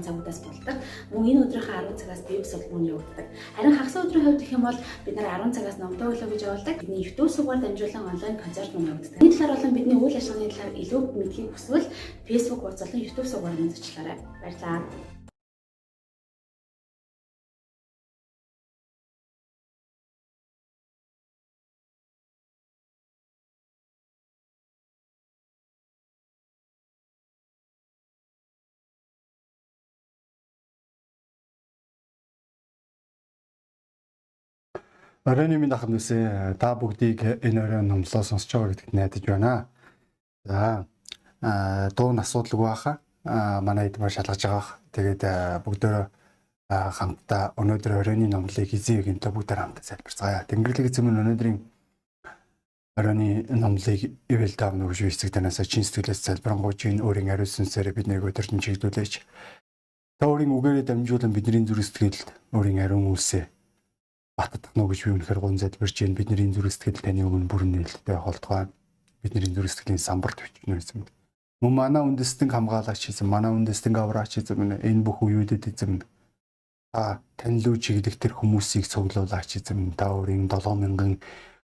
[0.00, 0.76] цагийн цагуудаас болдог.
[1.12, 3.26] Мөн энэ өдрийнхөө 10 цагаас бие босолгоон явагддаг.
[3.56, 6.76] Харин хагас өдрийн хувьд гэх юм бол бид нар 10 цагаас номтой өглөө гэж явуулдаг.
[6.80, 9.22] Бидний YouTube сувгаар дамжуулан онлайн концерт мөн явагддаг.
[9.22, 11.86] Энэ талаар болон бидний үйл ажиллагааны талаар илүү мэдхийг хүсвэл
[12.28, 14.16] Facebook хуудас болон YouTube сувгаар мөн зочлоорой.
[14.42, 15.09] Баярлалаа.
[35.28, 39.68] Оройн минь ахын үсэ та бүгдийг энэ оройн номлоо сонсож байгаа гэдэгт найдаж байна.
[40.48, 40.86] За
[41.92, 43.00] дуу асуудалгүй баха.
[43.60, 44.80] Манай хэд маш шалгаж байгаа.
[44.96, 45.22] Тэгээд
[45.60, 45.96] бүгдөө
[46.72, 50.48] хамтдаа өнөөдөр оройны номлыг эзэн гэнтэ бүгдээр хамтдаа залбирцгаая.
[50.48, 51.58] Тэнгэрлэг эзэм өнөөдрийн
[52.96, 58.24] оройны номлыг ивэл таав нүгш эцэг танаас чин сэтгэлээс залбирanгуйч энэ өөрийн ариун сүнсээр биднийг
[58.24, 59.20] өдөртөн чиглүүлээч.
[60.16, 63.44] Та өөрийн үгээрээ дамжуулан бидний зүрх сэтгэлд өөрийн ариун үлсээ
[64.48, 66.16] баттах нь гэж би үнэхээр гон залбирч байна.
[66.16, 68.72] Бидний зүрх сэтгэл таны өмнө бүрэн нээлттэй холтгоо.
[69.20, 71.04] Бидний зүрх сэтгэлийн самбарт бичнэ эзэм.
[71.60, 76.00] Мөн манай үндэстэн хамгаалагч эзэм, манай үндэстэн авраач эзэм энэ бүх үеүүдэд эзэм
[76.92, 79.92] та тань лүү чиглэх тэр хүмүүсийг цуглуулаач эзэм.
[79.94, 81.20] Та өөрийн 7000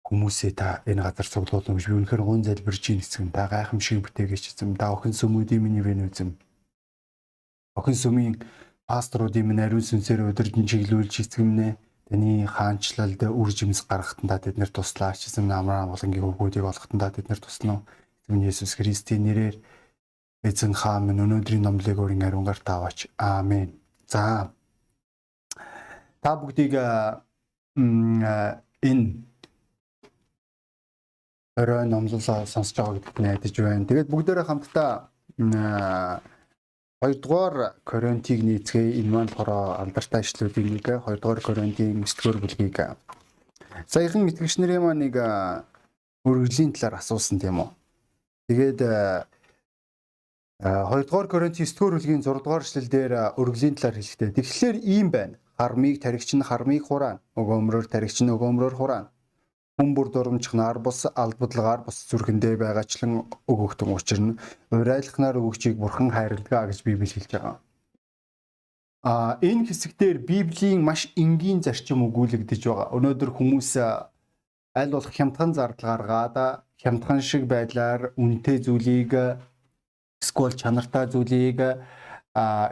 [0.06, 3.26] хүмүүсээ та энэ газар цуглуулна гэж би үнэхээр гон залбирч байна эзэм.
[3.32, 4.76] Та гайхамшиг бүтээгээч эзэм.
[4.78, 6.38] Та охин сүмүүдийн миний вэн эзэм.
[7.74, 8.34] Охин сүмийн
[8.86, 11.48] пасторуудын минь ариун сүнсээр өдөржин чиглүүлж эзэм
[12.08, 15.28] Таны хаанчлалд үр жимс гаргахтандаа бид нэр туслаач.
[15.28, 17.84] Эзэм намраа амгалангийн хөвгүүдийг олгохтандаа бид нэр туслана.
[18.24, 19.56] Эзэм Есүс Христийн нэрээр
[20.48, 23.12] эзэн хаан минь өнөөдрийн номлыг өөрийн ариунгаар тааваач.
[23.20, 23.76] Аамен.
[24.08, 24.52] За.
[26.24, 26.72] Та бүгдийг
[27.76, 29.06] энэ
[31.60, 33.84] орой номлолоо сонсож байгаа гэдэгт найдаж байна.
[33.84, 34.90] Тэгээд бүгдээрээ хамтдаа
[37.00, 38.98] 2 дугаар Коринтыг нийцгээе.
[38.98, 42.78] Энэ маань болохоор алдартай ишлүүдийн нэг 2 дугаар Коринтын 9-р бүлгийг
[43.86, 45.14] саяхан итгэгч нарын маань нэг
[46.26, 47.70] өргөлийн талаар асуусан тийм үү.
[48.50, 48.80] Тэгээд
[50.58, 55.38] 2 дугаар Коринтын 9-р бүлгийн 6 дугаар эшлэлдэр өргөлийн талаар хэлэхдээ тэгэхээр ийм байна.
[55.54, 57.22] Хармыг таригч нь хармыг хураана.
[57.38, 59.10] Өгөөмрөөр таригч нь өгөөмрөөр хураана
[59.78, 64.38] хүн бүр дурамжхнаар бус албадлагаар бус зүрхэндээ байгаачлан өгөгдөн учир нь
[64.74, 67.62] урайлахнаар өгөгчийг бурхан хайрладаг гэж Библи хэлж байгаа.
[69.06, 72.90] А энэ хэсэгтэр Библийн маш энгийн зарчим өгүүлэгдэж байгаа.
[72.98, 79.14] Өнөөдөр хүмүүс аль болох хямдхан зардал гаргаад хямдхан шиг байдлаар үнэтэй зүйлийг
[80.18, 81.58] эсвэл чанартай зүйлийг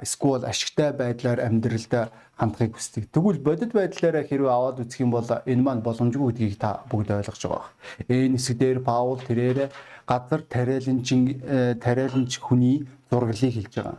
[0.03, 3.09] эсвэл ашигтай байдлаар амьдралд хандахыг хүсдэг.
[3.11, 7.43] Тэгвэл бодит байдлаараа хэрвээ аваад үзэх юм бол энэ маань боломжгүй гэдгийг та бүгд ойлгож
[7.49, 7.69] байгаа.
[8.13, 9.73] Энэ хэсгээр Паул тэрээр
[10.05, 11.41] газар тариаланчин
[11.81, 13.99] тариаланч хүний зураглалыг хэлж байгаа.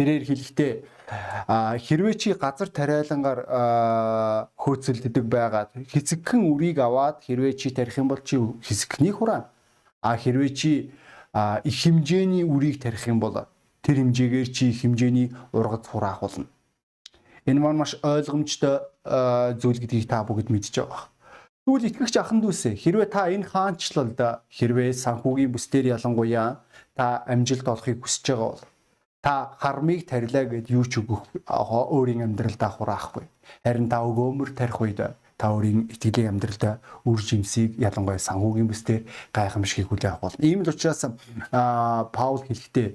[0.00, 0.72] Тэрээр хэлэхдээ
[1.84, 3.40] хэрвээ чи газар тариалангаар
[4.56, 9.52] хөөцөлддөг байгаад хэсэгхэн үрийг аваад хэрвээ чи тарих юм бол чи хэсэгхнийг хураана.
[10.00, 10.90] А хэрвээ чи
[11.68, 13.44] их хэмжээний үрийг тарих юм бол
[13.84, 16.48] тэр хэмжээгээр чи хэмжээний ургац хураах болно.
[17.44, 18.80] Энэ маань маш ойлгомжтой
[19.60, 21.12] зүйл гэдгийг та бүгд мэдж байгаа.
[21.64, 26.64] Тэгвэл итгэгч ахын дүүсээ хэрвээ та энэ хаанчлалд хэрвээ санхүүгийн бүсдэр ялангуяа
[26.96, 28.64] та амжилт олохыг хүсэж байгаа бол
[29.24, 33.24] та хармыг тарилаа гэд юу ч өгөх өөрийн амьдралдаа хураахгүй.
[33.64, 35.00] Харин та өгөөмөр тарих үед
[35.40, 40.44] та өөрийн итгэлийн амьдралдаа үр жимсийг ялангуяа санхүүгийн бүсдэр гайхамшигыг хүлээх болно.
[40.44, 41.08] Ийм л учраас
[42.12, 42.88] Паул хэлэхдээ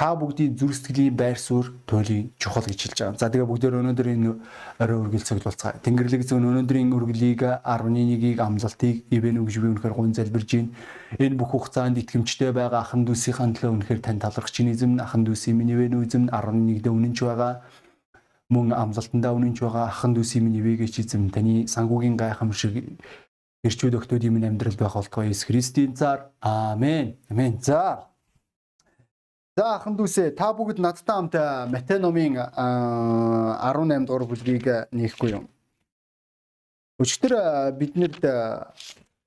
[0.00, 3.20] та бүгдийн зүрх сэтгэлийн байр суурь туйлын чухал гэж хэлж байгаа.
[3.20, 4.32] За тэгээ бүгдээр өнөөдөр энэ
[4.80, 5.84] орой үргэлж цоглуулцгаая.
[5.84, 10.72] Тэнгэрлэг зүүн өнөөдрийн үргэлийг 11-ийг амлалтыг ивэн өгж би үнэхээр гун залбирж байна.
[11.20, 15.60] Энэ бүх хугацаанд итгэмжтэй байгаа ахан дүүсийн төлөө үнэхээр тань талархаж чинь эзэм ахан дүүсийн
[15.60, 17.60] минь ивэн үзэм 11-д үнэнч байгаа.
[18.48, 23.04] Мөн амлалтандаа үнэнч байгаа ахан дүүсийн минь ивэгээ чи эзэм таны сангуугийн гайхамшиг
[23.68, 26.32] ирчүүд өгтөөд минь амьдралд байх болтугай Иесус Христийн цаар.
[26.40, 27.20] Аамен.
[27.28, 27.60] Амен.
[27.60, 28.09] За
[29.60, 31.34] За ахын дүүсээ та бүгд надтай хамт
[31.68, 35.44] Матай номын 18 дугаар бүлгийг нээхгүй юм.
[36.96, 37.34] Өчтөр
[37.76, 38.24] биднэрд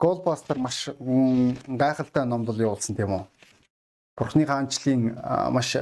[0.02, 0.90] Голбастер маш
[1.70, 3.24] гайхалтай номдол явуулсан тийм үү?
[4.18, 5.14] Бурхны хаанчлалын
[5.54, 5.78] маш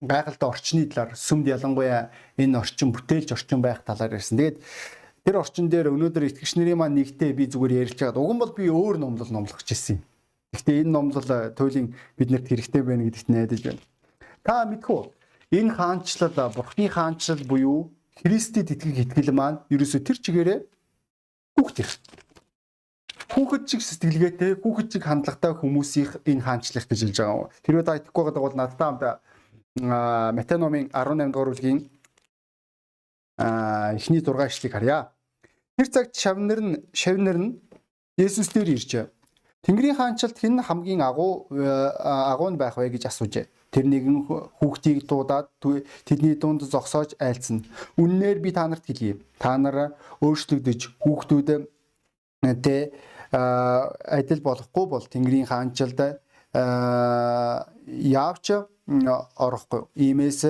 [0.00, 2.08] гайхалтай орчны талаар сүмд ялангуяа
[2.40, 4.40] энэ орчин бүтээлч орчин байх талаар ярьсан.
[4.40, 4.64] Тэгээд
[5.28, 8.24] тэр орчин дээр өнөөдөр итгэгч нарын маань нэгтээ би зүгээр ярьж байгаа.
[8.24, 10.09] Уг нь бол би өөр номлол номлох гэсэн юм.
[10.50, 13.82] Гэхдээ энэ номлол э, туйлын биднэрт хэрэгтэй байна гэдэгт найдаж байна.
[14.42, 15.00] Та мэдхүү
[15.54, 20.58] энэ хаанчлал э, Бурхны хаанчлал буюу Христэд итгэх итгэл маань ерөөсө тэр чигээрээ
[21.54, 21.90] хүүхд их.
[23.30, 27.48] Хүүхэд чиг сэтгэлгээтэй, хүүхэд чиг хандлагатай хүмүүсийн энэ хаанчлах гэж хэлж байгаа.
[27.62, 29.04] Тэрвээ та итгэхгүй байгаа бол надтай хамт
[29.78, 31.86] Матай номын 18 дугаар бүлгийн
[33.38, 35.14] эхний 6 ишлэгийг харъя.
[35.78, 37.54] Тэр цагт шавнар нь шавнар нь
[38.18, 38.90] Есүс дээр ирж
[39.60, 43.46] Тэнгэрийн хаанчлалд хэн хамгийн агуу агуу байх вэ гэж асуужээ.
[43.70, 44.24] Тэр нэгэн
[44.58, 45.52] хүүхдийг дуудаад
[46.08, 47.68] тэдний дунд зогсоож айлцсан.
[48.00, 49.20] Үннээр би та нарт хэлье.
[49.38, 51.48] Та нар өөрчлөгдөж хүүхдүүд
[52.64, 52.76] тэ
[53.30, 56.00] адил болохгүй бол Тэнгэрийн хаанчлалд
[56.50, 58.46] яавч
[59.36, 59.80] орохгүй.
[59.94, 60.40] Иймээс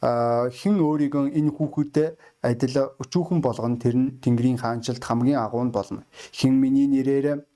[0.00, 2.08] хэн өөрийгөө энэ хүүхэдтэй
[2.42, 6.02] адил өчүүхэн болгоно тэр нь Тэнгэрийн хаанчлалд хамгийн агуу нь болно.
[6.34, 7.46] Хэн миний нэрээр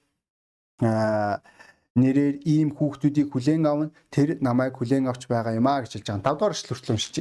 [0.81, 6.25] нэрээр ийм хүүхдүүдийг хүлээн авна тэр намайг хүлээн авч байгаа юм а гэж хэлж байгаа.
[6.25, 7.17] 5 дугаар эшлэл хүртэл уншиж.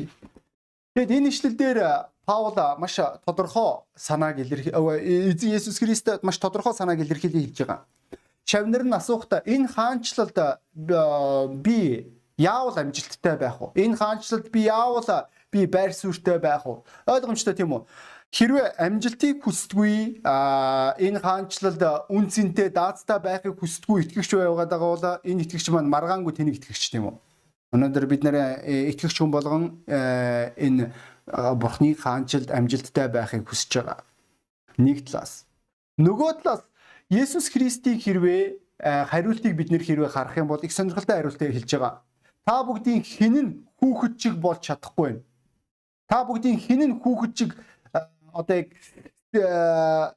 [0.96, 1.80] Тэгэд энэ эшлэл дээр
[2.30, 4.78] Паул маш тодорхой санааг илэрхийлж
[5.34, 7.86] эзэн Есүс Христэд маш тодорхой санааг илэрхийлж хэлж байгаа.
[8.46, 10.38] Шавнар нь асуухта энэ хаанчлалд
[11.66, 12.06] би
[12.38, 13.74] яавал амжилттай байх вэ?
[13.82, 16.86] Энэ хаанчлалд би яавал би байр суурьтай байх вэ?
[17.10, 17.82] Ойлгомжтой тийм үү?
[18.30, 21.82] Хэрвээ амжилтыг хүсдэггүй энэ хаанчлалд
[22.14, 26.94] үн цэнтэй даацтай байхыг хүсдэггүй итгэгч байгаад байгаа бол энэ итгэгч маань маргаангүй тэнийг итгэгч
[26.94, 27.16] тийм үү?
[27.74, 30.94] Өнөөдөр бид нэр э, итгэгч хүн болгон э, энэ
[31.58, 34.06] бурхны хаанчлалд амжилттай байхыг хүсэж байгаа.
[34.78, 35.50] Нэг талаас.
[35.98, 36.70] Нөгөө талаас
[37.10, 41.70] Есүс Христийг хэрвээ э, хариултыг бид нэр хэрвээ харах юм бол их сонирхолтой хариултыг хэлж
[41.78, 42.02] байгаа.
[42.46, 43.50] Та бүгдийн нь
[43.82, 45.22] хүүхэд чиг болж чадахгүй байна.
[46.10, 47.54] Та бүгдийн нь хүүхэд чиг
[48.40, 48.70] одоо яг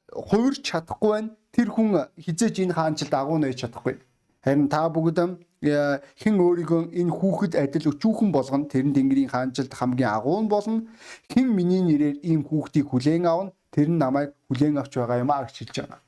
[0.09, 1.29] хувирч чадахгүй байна.
[1.53, 3.99] Тэр хүн хизээж энэ хаанчлалд агуу нээж чадахгүй.
[4.41, 5.19] Харин та бүгд
[5.63, 10.83] хэн өөрийгөө энэ хүүхэд адил өчүүхэн болгоно тэр нь Тэнгэрийн хаанчлалд хамгийн агуу нь болно.
[11.31, 15.45] Хэн миний нэрээр ийм хүүхдийг хүлээн авна тэр нь намайг хүлээн авч байгаа юм а
[15.45, 16.01] гэж хэлж байгаа.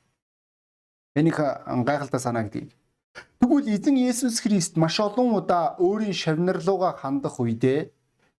[1.16, 1.38] Энийг
[1.88, 2.74] гайхалтай санагдгийг.
[3.40, 7.88] Тэгвэл эзэн Есүс Христ маш олон удаа өөрийн шавнарлууга хандах үедээ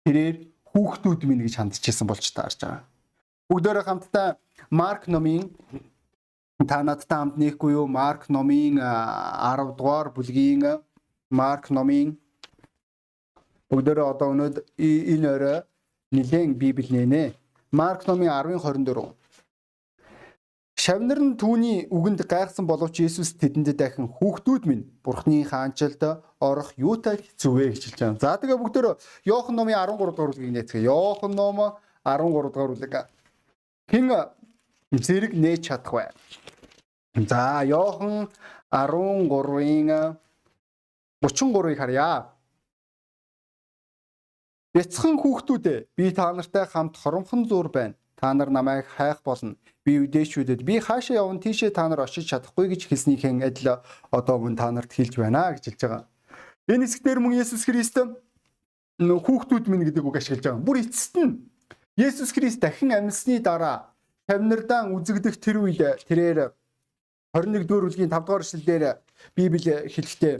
[0.05, 0.37] тэрээр
[0.69, 2.85] хүүхдүүд минь гэж хандчихсан болж таарж байгаа.
[3.47, 4.35] Бүгдөө хамтдаа
[4.69, 5.45] Марк номын
[6.67, 7.87] та надтай хамт нэхгүй юу?
[7.87, 10.65] Марк номын 10 дугаар бүлгийн
[11.31, 12.17] Марк номын
[13.71, 15.57] бүгдөө одоо өнөөдөр энэ өрөө
[16.11, 17.23] нэлээд Библи нэнэ.
[17.71, 19.15] Марк номын 10:24
[20.75, 26.03] Шавнар нь түүний үгэнд гайхсан боловч Есүс тэдэнд дахин хүүхдүүд минь Бурхны хаанчлалд
[26.43, 28.19] орох юутай зүвэ гэж хэлж байгаа.
[28.19, 28.91] За тэгээ бүгдөө
[29.23, 30.91] Иохан номын 13 дугаар бүлгийг нээцгээе.
[30.91, 32.95] Иохан ном 13 дугаар бүлэг.
[33.91, 34.07] Хэн
[34.91, 36.05] зэрэг нээж чадах вэ?
[37.27, 38.27] За Иохан
[38.71, 40.17] 13-ын
[41.23, 42.29] 33-ыг харъя.
[44.73, 49.55] Бяцхан хүүхдүүдээ би та нартай хамт хоромхон зур байна Та нар намайг хайх болно.
[49.85, 53.77] Би үдээчүүдэд би хаашаа явна тийшээ та нар очиж чадахгүй гэж хэлснийхэн адил
[54.09, 56.03] одоо мөн та нарт хэлж байна гэж хэлж байгаа.
[56.65, 58.01] Энэ хэсгээр мөн Есүс Христ
[58.97, 60.65] хүүхдүүд минь гэдэг үг ашиглаж байгаа.
[60.65, 61.45] Бүр эцэст нь
[61.97, 63.89] Есүс Христ дахин амьсны дараа
[64.29, 66.53] тавнардаа үзэгдэх тэр үед тэрээр
[67.33, 68.83] 21 дугаар бүлгийн 5 дугаар эшлэлдэр
[69.33, 70.35] Библи хэлэхдээ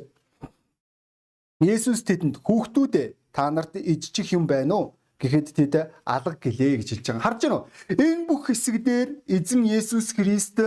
[1.66, 4.86] Есүс тэдэнд хүүхдүүдээ та нарт ижчих юм байна уу?
[5.18, 5.74] Гэхэд тэд
[6.06, 7.26] алга гэлээ гэж хэлж байгаа.
[7.26, 7.66] Харж байна уу?
[7.90, 10.62] Энэ бүх хэсэг дээр эзэн Есүс Христ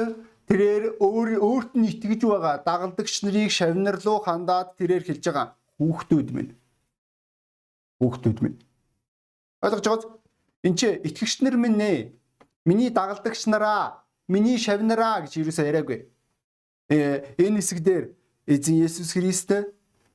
[0.51, 5.55] тэрээр өөр өөрт нь итгэж байгаа дагалдагч нарыг шавнар руу хандаад тэрээр хэлж байгаа.
[5.79, 6.59] Хүүхдүүд минь.
[8.03, 8.59] Хүүхдүүд минь.
[9.63, 10.11] Ойлгож байгааз?
[10.63, 12.13] Энд чи итгэгч нар минь нэ.
[12.65, 16.09] Миний дагалдагч нараа, миний шавнараа гэж юусаа яриаггүй.
[16.93, 18.05] Э энэ хэсэг дээр
[18.45, 19.51] эзэн Есүс Христ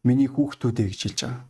[0.05, 1.43] миний хүүхдүүдээ гэж хэлж байгаа.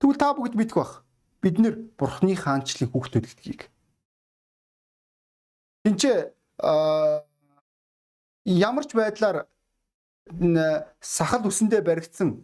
[0.00, 1.04] Тэгвэл та бүгд мэдэх бах
[1.44, 3.60] бид нэр бурхны хаанчлалын хүүхдүүд гэдгийг.
[5.84, 6.02] Энд
[8.46, 9.46] ямар ч байдлаар
[11.00, 12.42] сахал үсэндээ баригдсан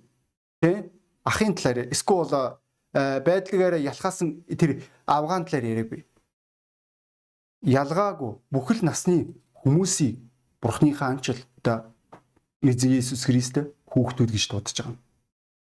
[0.60, 0.92] тий
[1.24, 2.61] ахын талаар эсвэл
[2.92, 6.04] байдлаагаараа ялхаасан тэр авгаан талаар яриаггүй.
[7.62, 9.34] Ялгаагүй бүхэл насны
[9.64, 10.20] хүмүүсийг
[10.60, 11.66] бурхны хаанчлалд
[12.62, 13.58] эзэн Иесус Христ
[13.90, 14.98] хүүхдүүд гэж дуудаж байгаа.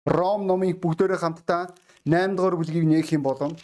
[0.05, 1.75] Ром номыг бүгдээрээ хамтдаа
[2.07, 3.57] 8 дугаар бүлгийг нээх юм бол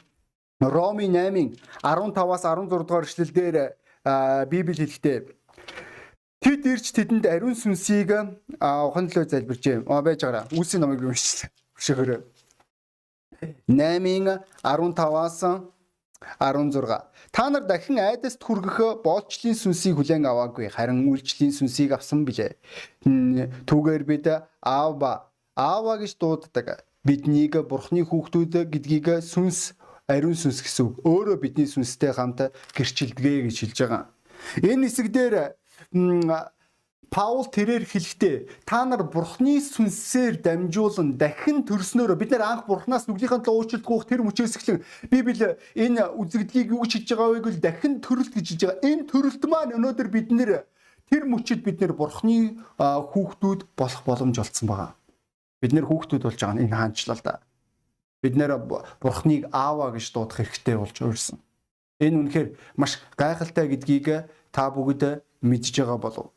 [0.59, 3.55] Роми 8-ын 15-аас 16 дугаар эшлэлдэр
[4.49, 5.17] Библи хэлэхдээ
[6.45, 8.13] Тэд ирж тэдэнд ариун сүнсийг
[8.61, 9.89] уханлоо залбирчээ.
[9.89, 10.45] Аа байж байгаараа.
[10.53, 12.21] Үүсийн номыг уншиж хөшөөрөө.
[13.69, 14.27] 8-ын
[14.63, 15.39] 15-аас
[16.39, 17.01] 16.
[17.31, 20.71] Та нар дахин айдаст хүргэх боолчлын сүнсийг хүлээн аваагүй.
[20.71, 22.55] Харин үйлчлэлийн сүнсийг авсан билээ.
[23.69, 24.25] Түүгээр бид
[24.63, 29.75] аава аава гэж дууддаг биднийг бурхны хүүхдүүд гэдгийг сүнс
[30.07, 30.95] ариун сүнс гэсэн үг.
[31.05, 34.03] Өөрөө бидний сүнстэй хамт гэрчилдэгэ гэж хэлж байгаа.
[34.65, 35.35] Энэ хэсэг дээр
[37.09, 43.43] Паул тэрээр хэлэхдээ та нар бурхны сүнсээр дамжуулан дахин төрснөөрөө бид нар анх бурхнаас нүглийнхаа
[43.43, 47.63] төлөө уучлалт гуйх тэр мөчөөс эхлэн Библи энэ үзэгдлийг юу гэж хэлж байгаа вэ гэвэл
[47.63, 48.83] дахин төрөлт гэж хэлж байгаа.
[48.83, 50.51] Энэ төрөлт маань өнөөдөр бид нэр
[51.07, 54.91] тэр мөчөд бид нэр бурхны хүүхдүүд болох боломж олцсон байгаа.
[55.61, 57.39] Бид нэр хүүхдүүд болж байгаа нь энэ хаанчлал да.
[58.19, 58.59] Бид нэр
[58.99, 61.37] бурхныг аава гэж дуудах хэрэгтэй болж өөрсөн.
[62.03, 66.34] Энэ үнэхээр маш гайхалтай гэдгийг та бүгд мэдж байгаа болов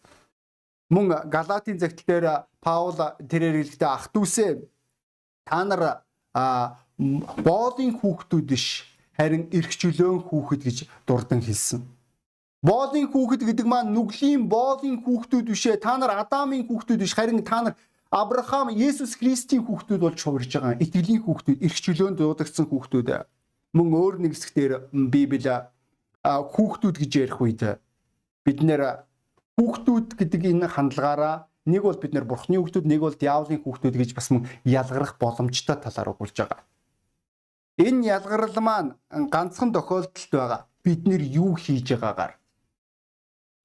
[0.90, 2.26] Мөн Галатийн загтал дээр
[2.64, 4.50] Паул тэрээр хэлэхдээ ах дүүсээ
[5.44, 6.04] та нар
[6.96, 11.84] боолын хүүхдүүд биш харин эрх чөлөөн хүүхэд гэж дурдан хэлсэн.
[12.64, 17.62] Боолын хүүхэд гэдэг маань нүглийн боолын хүүхдүүд бишээ та нар Адамын хүүхдүүд биш харин та
[17.62, 17.74] нар
[18.10, 23.08] Авраам, Есүс Христийн хүүхдүүд болж хувирж байгаа итгэлийн хүүхдүүд, эрх чөлөөнд дуудагдсан хүүхдүүд.
[23.76, 24.72] Мөн өөр нэг хэсгээр
[25.12, 25.44] Библи
[26.24, 27.62] хүүхдүүд гэж ярих үед
[28.48, 29.04] бид нэр
[29.58, 34.10] хүүхдүүд гэдэг энэ хандлагаараа нэг бол бид нэр бурхны хүүхдүүд нэг бол диаволын хүүхдүүд гэж
[34.14, 36.62] бас мөн ялгарах боломжтой талаар өгүүлж байгаа.
[37.82, 40.62] Энэ ялгарл маань ганцхан тохиолдолд байгаа.
[40.86, 42.38] Бид нэр юу хийж байгаагаар.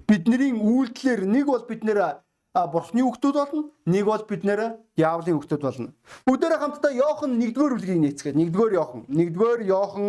[0.09, 2.19] Бидний үйлдэлэр нэг бол бид нэр
[2.53, 4.59] бурхны хүүхдүүд болно, нэг бол бид нэр
[4.97, 5.89] диаволын хүүхдүүд болно.
[6.25, 8.35] Бүгдээрээ хамтдаа Йохан 1-р бүлгийг нээцгээе.
[8.35, 10.05] 1-р Йохан, 1-р Йохан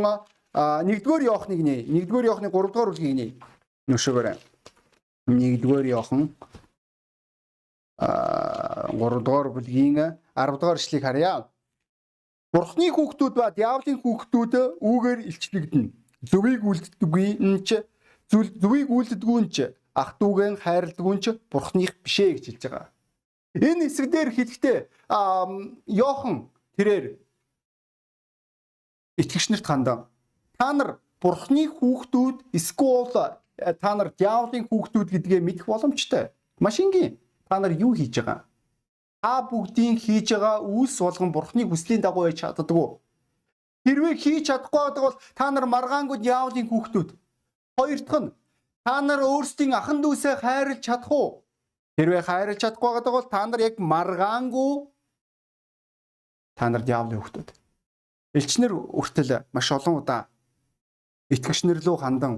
[0.55, 3.31] 1-р Йоханыг нээ, 1-р Йоханы 3-р бүлгийг нээ.
[3.89, 4.54] Нүшгээрээ.
[5.29, 6.35] 1-р Иохан
[7.97, 11.49] а 3-р бүлгийн 10-р эшлэгийг харъя.
[12.53, 15.91] Бурхны хүүхдүүд ба диаволын хүүхдүүд үүгээр илчлэгдэнэ.
[16.29, 17.83] Зөвийг үлддэггүй нь ч
[18.29, 22.87] зөвийг үлддэггүй нь ч ах дүүгэн хайрладгүй нь ч бурхных бишээ гэж хэлж байгаа.
[23.55, 24.79] Энэ хэсэг дээр хэлэхдээ
[25.87, 27.07] Йохан тэрээр
[29.19, 30.01] итгэгч нарт хандан
[30.59, 36.35] та нар бурхны хүүхдүүд эсвэл та нар диаволын хүүхдүүд гэдгээ мэдэх боломжтой.
[36.59, 37.19] Маш энгийн.
[37.49, 38.45] Та нар юу хийж байгаа?
[39.23, 42.99] Та бүгдийн хийж байгаа үйлс болгон бурхны хүслийн дагуу яж чаддаггүй.
[43.85, 47.09] Хэрвээ хийж чадахгүй байдаг бол та нар маргаангууд диаволын хүүхдүүд.
[47.79, 48.35] Хоёр дахь нь
[48.85, 51.29] та нар өөрсдийн ахан дүүсээ хайрлаж чадах уу?
[51.97, 54.91] Хэрвээ хайрлаж чадахгүй байдаг бол та нар яг маргаангуу
[56.57, 57.49] та нар диаволын хүүхдүүд.
[58.35, 60.27] Элчнэр үртэл маш олон удаа
[61.31, 62.35] итгэгчнэр лөө хандан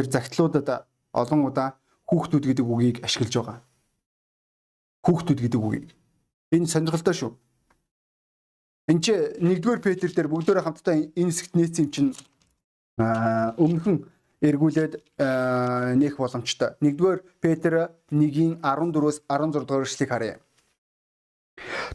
[0.00, 1.76] тэр загтлуудад олон удаа
[2.08, 3.58] хүүхдүүд гэдэг үгийг ашиглаж байгаа.
[5.04, 5.92] Хүүхдүүд гэдэг үгийг.
[6.56, 7.32] Энэ сонирхолтой шүү.
[8.88, 12.10] Энд чи 1-р Петр дээр бүгдөө хамтдаа энэ хэсэгт нээсэн юм чинь
[12.96, 14.08] өмнөхөн
[14.40, 15.20] эргүүлээд
[16.00, 16.80] нээх боломжтой.
[16.80, 20.36] 1-р Петр 1-ийн 14-өөс 16 дугаар эшлэгийг харъя.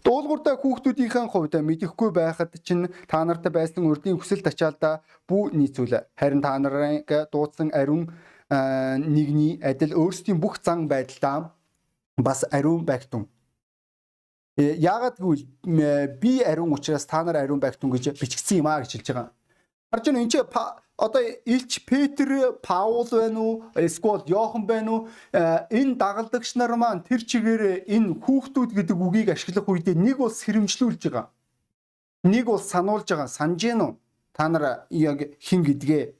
[0.03, 6.03] Дуулууртай хүүхдүүдийн хувьд мэдэхгүй байхад чинь та нартай байсан урдын хүсэл тачаалда бүү нийцүүл.
[6.19, 8.11] Харин та нарыг дуудсан ариун
[8.49, 11.55] нэгний адил өөрсдийн бүх зан байдалдаа
[12.17, 13.27] бас ариун байгтун.
[14.57, 18.91] Э, яагаад гэвэл би ариун учраас та нар ариун байгтун гэж бичигдсэн юм а гэж
[18.95, 19.31] хэлж байгаа.
[19.91, 20.39] Харж байна энэ чи
[20.97, 23.63] одоо Илч Петр, Паул байна уу?
[23.75, 25.09] Эсвэл Йохан байна уу?
[25.33, 30.31] Э, энэ дагалдагч нар маань тэр чигээр энэ хүүхдүүд гэдэг үгийг ашиглах үедээ нэг бол
[30.31, 31.29] сэрэмжлүүлж байгаа.
[32.23, 33.27] Нэг бол сануулж байгаа.
[33.27, 33.93] Санж гин үү?
[34.31, 36.15] Та нар яг хин гэдгээ.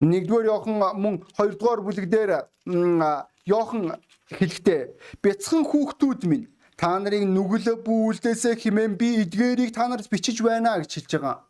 [0.00, 2.48] Нэгдүгээр Йохан мөн хоёрдугаар бүлэг дээр
[3.44, 4.00] Йохан
[4.32, 4.80] хэлэхдээ
[5.20, 6.48] бяцхан хүүхдүүд минь
[6.80, 11.49] та нарыг нүгэл бүүлдээсээ химэн би эдгээрийг та нарт бичиж байна гэж хэлж байгаа.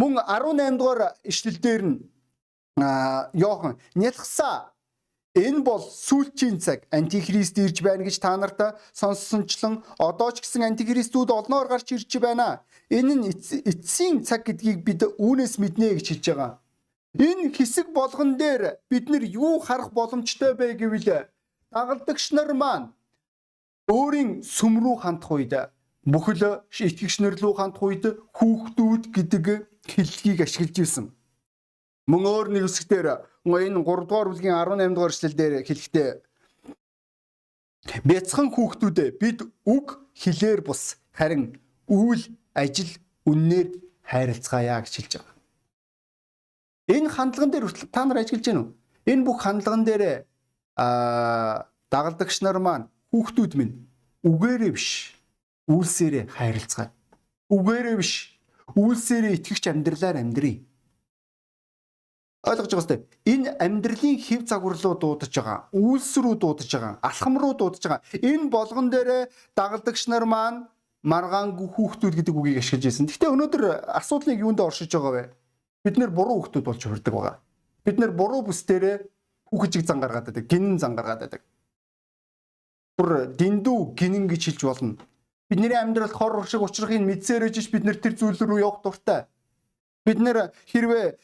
[0.00, 1.96] Мөн 18 дугаар ишлэлдэр нь
[3.42, 4.72] Йохан нялхсаа
[5.36, 8.60] энэ бол сүүлчийн цаг антихрист ирж байна гэж та нарт
[9.00, 12.64] сонссончлон одоо ч гэсэн антихристүүд олноор гарч ирж байна.
[12.88, 13.26] Энэ нь
[13.70, 16.52] эцсийн цаг гэдгийг бид үүнээс мэднэ гэж хэлж байгаа.
[17.18, 21.28] Энэ хэсэг болгон дээр бид нар юу харах боломжтой бэ гэвэл
[21.74, 22.86] дагалдагч нар маань
[23.90, 25.54] өөрийн сүм рүү хандах үед
[26.12, 28.04] бүхэл итгэгч нар рүү хандах үед
[28.38, 31.06] хүүхдүүд гэдэг хэллэгийг ашиглаж ирсэн.
[32.10, 33.06] Мөн өөр нэг хэсгээр
[33.46, 36.10] энэ 3 дугаар бүлгийн 18 дугаар эшлэлдэр хэлэхдээ
[38.04, 41.56] бяцхан хүүхдүүдээ бид үг хэлээр бус харин
[41.88, 42.22] үйл
[42.54, 42.92] ажил
[43.24, 43.68] үннээр
[44.04, 45.36] хайрлцгаая гэж хэлж байгаа.
[46.90, 48.68] Энэ хандлаган дээр та нар ажиглаж гэнэ үү?
[49.06, 50.26] Энэ бүх хандлаган дээр
[50.76, 53.74] а дагалдагч нар маань хүүхдүүд минь
[54.26, 55.16] үгээрээ биш
[55.70, 56.90] үйлсээрээ хайрлцгаая.
[57.50, 58.39] Үгээрээ биш
[58.76, 60.66] Үйлсээрээ итгэгч амьдралаар амьдрий.
[62.40, 63.04] Ойлгож байгаа сте.
[63.28, 65.68] Энэ амьдралын хэв загварлуу дуудаж байгаа.
[65.76, 66.98] Үйлс рүү дуудаж байгаа.
[67.04, 68.00] Алхам руу дуудаж байгаа.
[68.16, 70.64] Энэ болгон дээр дагалдагч нар маань
[71.04, 73.06] маргаангүй хүүхдүүд гэдэг үгийг ашиглаж байсан.
[73.08, 73.62] Гэхдээ өнөөдөр
[74.00, 75.24] асуудлыг юунд оршиж байгаа вэ?
[75.84, 77.36] Бид нэр буруу хүүхдүүд болж хүрдэг байгаа.
[77.84, 79.04] Бид нэр буруу бүс дээрээ
[79.48, 81.42] хүүхэжиг зан гаргаад байдаг, гинэн зан гаргаад байдаг.
[83.00, 85.00] бүр дэндүү гинэн гэж хэлж болно.
[85.50, 89.26] Бидний амьдралд хор шиг учрахыг мэдсээр ижиж бид нэр тэр зүйл рүү явах дуртай.
[90.06, 91.18] Бид нэр хэрвээ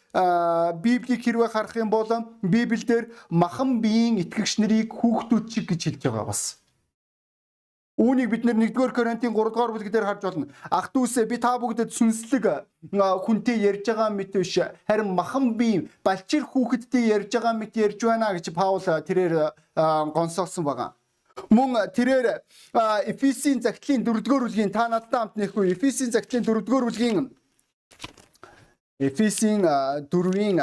[0.82, 2.10] Библийг хэрвээ харах юм бол
[2.42, 6.58] Библиэлд махан биеийн итгэгч нарыг хүүхдүүд шиг гэж хэлж байгаа бас.
[7.96, 10.52] Үүнийг бид 1-р Коринтын 3-р бүлгээр харж болно.
[10.68, 12.44] Ах дүүсээ би та бүгдэд сүнслэг
[12.92, 14.60] хүнтэй ярьж байгаа мэт биш.
[14.84, 19.54] Харин махан бие балчир хүүхэдтэй ярьж байгаа мэт ярьж байна гэж Паул тэрээр
[20.12, 20.92] гонсоосон байгаа.
[21.50, 22.42] Мөн тэрээр
[23.06, 27.30] Эфесийн загтлын 4-р бүлгийн та надтай хамт нэхгүй Эфесийн загтлын 4-р бүлгийн
[28.98, 30.60] Эфесийн 4-ийн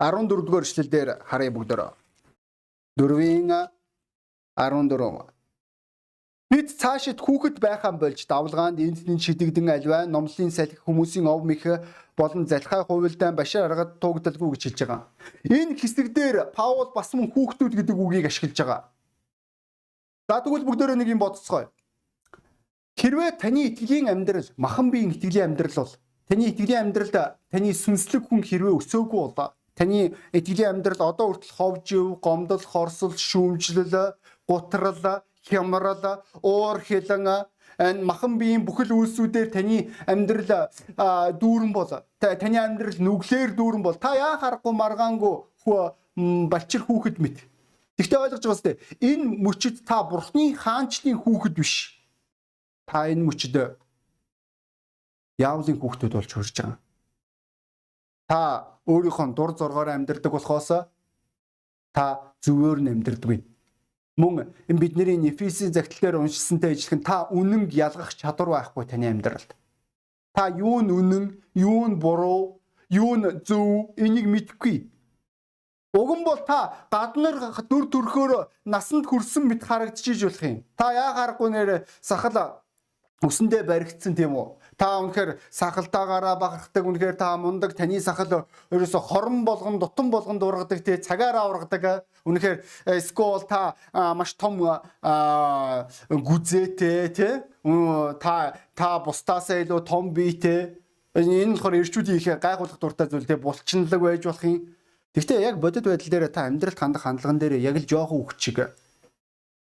[0.00, 1.90] 14-р эшлэлдэр харъя бүгдөө.
[2.98, 3.68] 4-ийн
[4.56, 5.32] 14
[6.48, 11.60] Бид цаашид хүүхэд байхаан болж давлгаанд эндний шидэгдэн альваа номлын салхи хүмүүсийн ов мэх
[12.16, 15.04] болон залхай хувилдаан башир аргад тугдалгүй гэж хэлж байгаа.
[15.44, 18.80] Энэ хэсэгдэр Паул бас мөн хүүхдүүд гэдэг үгийг ашиглаж байгаа.
[20.28, 21.72] За тэгвэл бүгдөө нэг юм бодцгоё.
[23.00, 25.92] Хэрвээ таны итгэлийн амьдрал махан биеийн итгэлийн амьдрал бол
[26.28, 27.16] таны итгэлийн амьдралд
[27.48, 34.20] таны сүнслэг хүн хэрвээ өсөөгүй бол таны итгэлийн амьдрал одоо хүртэл ховжив, гомдол, хорсол, шүүмжлэл,
[34.44, 37.48] гутрал хямрал, уур хилэн
[37.80, 40.68] энэ махан биеийн бүхэл үйлсүүдээр таны амьдрал
[41.40, 41.88] дүүрэн бол
[42.20, 45.34] таны амьдрал нүглээр дүүрэн бол та яа харахгүй маргаангүй
[46.52, 47.48] балчир хүүхэд мэт.
[47.98, 51.98] Тэгтээ ойлгож байгаа сте энэ мөчөд та бурхны хаанчлын хүүхэд биш.
[52.86, 53.54] Та энэ мөчөд
[55.38, 56.78] яавлын хүүхдүүд болж хурж байгаа.
[58.30, 58.40] Та
[58.86, 60.86] өөрийнхөө дур зоргоор амьдардаг болохоос
[61.92, 62.04] та
[62.44, 63.38] зөвөөр нь амьдардаггүй
[64.18, 69.54] мөн бидний Эфесийн загтал дээр уншсантай ижилхэн та үнэн ялгах чадвар байхгүй таны амьдралд.
[70.34, 74.90] Та юу нь үнэн, юу нь буруу, юу нь зөв энийг мэдэхгүй.
[75.94, 80.60] Уг нь бол та гаднаар дүр төрхөөр насанд хүрсэн мэт харагдчихж болох юм.
[80.76, 82.60] Та яа харахгүй нэр сахал
[83.24, 84.60] үсэндээ баригдсан тийм үү?
[84.76, 90.84] Та үнэхээр сахалтаагаараа бахархдаг үнэхээр та мундаг таны сахал ерөөсө хорон болгон дутан болгон дургадаг
[90.84, 92.62] тий цагаараа ургадаг үнэхээр
[93.00, 93.74] скол та
[94.14, 94.60] маш том
[96.12, 97.34] гүзээтэй тий
[98.22, 100.78] та та бусдаасаа илүү том биетэй
[101.16, 104.77] энэ болохоор ирчүүдийн их гайхуулах дуртай зүйл тий булчинлаг байж болох юм.
[105.18, 108.70] Гэхдээ яг бодит байдал дээр та амьдралд хандах хандлаган дээр яг л жоохон үхчиг.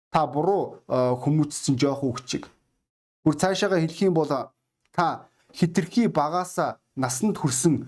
[0.07, 2.47] Та буруу хүмүүцсэн жоохон үхчиг.
[3.27, 4.31] Бүр цаашаага хэлэх юм бол
[4.95, 7.83] та хитрхи багаасаа насанд хүрсэн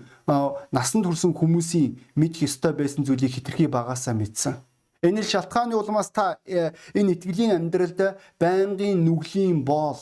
[0.75, 4.59] насанд хүрсэн хүмүүсийн мэдэх ёстой байсан зүйлийг хитрхи багаасаа мэдсэн.
[4.99, 9.99] Энэ шалтгааны улмаас та э, энэ итгэлийн амьдралд байнгын нүглийн боол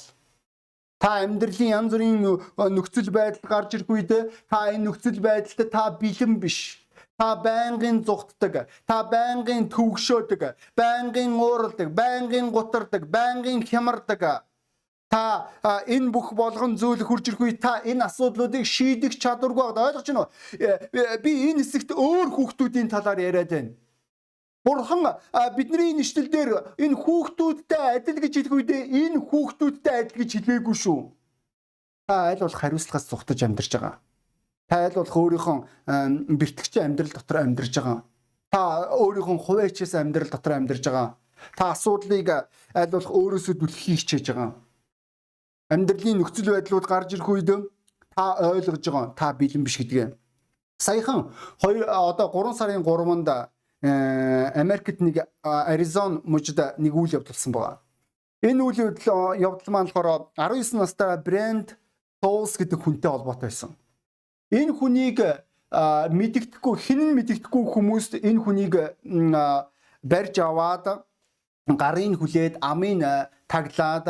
[0.98, 2.22] та амьдралын янз бүрийн
[2.58, 4.14] нөхцөл байдал гарч ирэх үед
[4.50, 6.81] та энэ нөхцөл байдалд та бэлэн биш.
[7.22, 10.42] Та байнгын зүгтдэг, та байнгын төвөгшөөдөг,
[10.74, 14.42] байнгын уурладаг, байнгын гутардаг, байнгын хямардаг
[15.12, 15.52] Та
[15.92, 19.92] энэ бүх болгон зүйл хурж ирэх үе та энэ асуудлуудыг шийдэх чадваргүй байгаа.
[19.92, 20.32] Ойлгож байна уу?
[20.56, 23.76] Э, э, би энэ хэсэгт өөр хүүхдүүдийн талаар яриад байна.
[24.64, 25.04] Бурхан
[25.60, 31.00] бидний нэшлэл дээр энэ хүүхдүүдтэй адил гэж хэлэх үедээ энэ хүүхдүүдтэй адил гэж хэлээгүй шүү.
[32.08, 34.00] Та аль болох хариуцлагаас зүхтаж амьдарч байгаа.
[34.72, 35.58] Та аль болох өөрийнхөө
[36.40, 38.00] бэртгчийн амьдрал дотор амьдарч байгаа.
[38.48, 41.20] Та өөрийнхөө хувээчээс амьдрал дотор амьдарч байгаа.
[41.60, 44.56] Та асуудлыг аль болох өөрөөсөө дүлхийг хичээж байгаа
[45.72, 47.52] амьдралын нөхцөл байдлууд гарч ирэх үед
[48.12, 50.12] та ойлгож байгаа та бэлэн биш гэдгээ.
[50.78, 51.32] Саяхан
[51.64, 57.80] 2 одоо 3 сарын 3-нд э, Америкт нэг Аризон мужид нэг үйл явдалсан байгаа.
[58.44, 58.80] Энэ үйл
[59.40, 61.78] явдал маань болохоор 19 настай Брэнд
[62.20, 63.72] Тоулс гэдэг хүнтэй холбоотой байсан.
[64.52, 65.20] Энэ хүнийг
[65.72, 68.76] мэддэхгүй нь мэддэхгүй хүмүүст энэ хүнийг
[70.04, 71.08] барьж аваад
[71.68, 73.00] гарын хүлээд амын
[73.48, 74.08] таглаад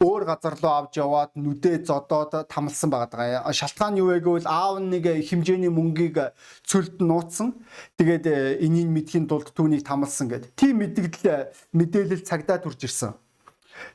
[0.00, 3.44] өөр газар руу авч яваад нүдээ зодоод тамалсан байгаа.
[3.52, 6.32] Шалтгаан юу вэ гэвэл аав нэг хэмжээний мөнгийг
[6.64, 7.52] цөлд нууцсан.
[8.00, 10.56] Тэгээд энийг мэдхийн тулд түүнийг тамалсан гэд.
[10.56, 13.12] Тийм мэдээлэл мэдээлэл цагдаа төрж ирсэн.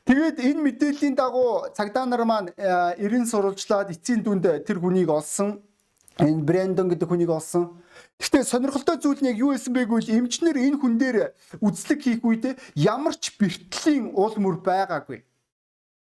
[0.04, 5.60] Тэгээд энэ мэдээллийн дагуу цагдаа нар маань э, эрен сурвалжлаад эцсийн дүнд тэр хүнийг олсон.
[6.18, 7.82] Энэ Брэндон гэдэг хүнийг олсон.
[8.22, 11.18] Гэхдээ сонирхолтой зүйл нь яг юу байсан бэ гэвэл эмчнэр энэ хүн дээр
[11.58, 15.26] үзлэг хийх үед ямар ч бэртлийн уул мөр байгаагүй.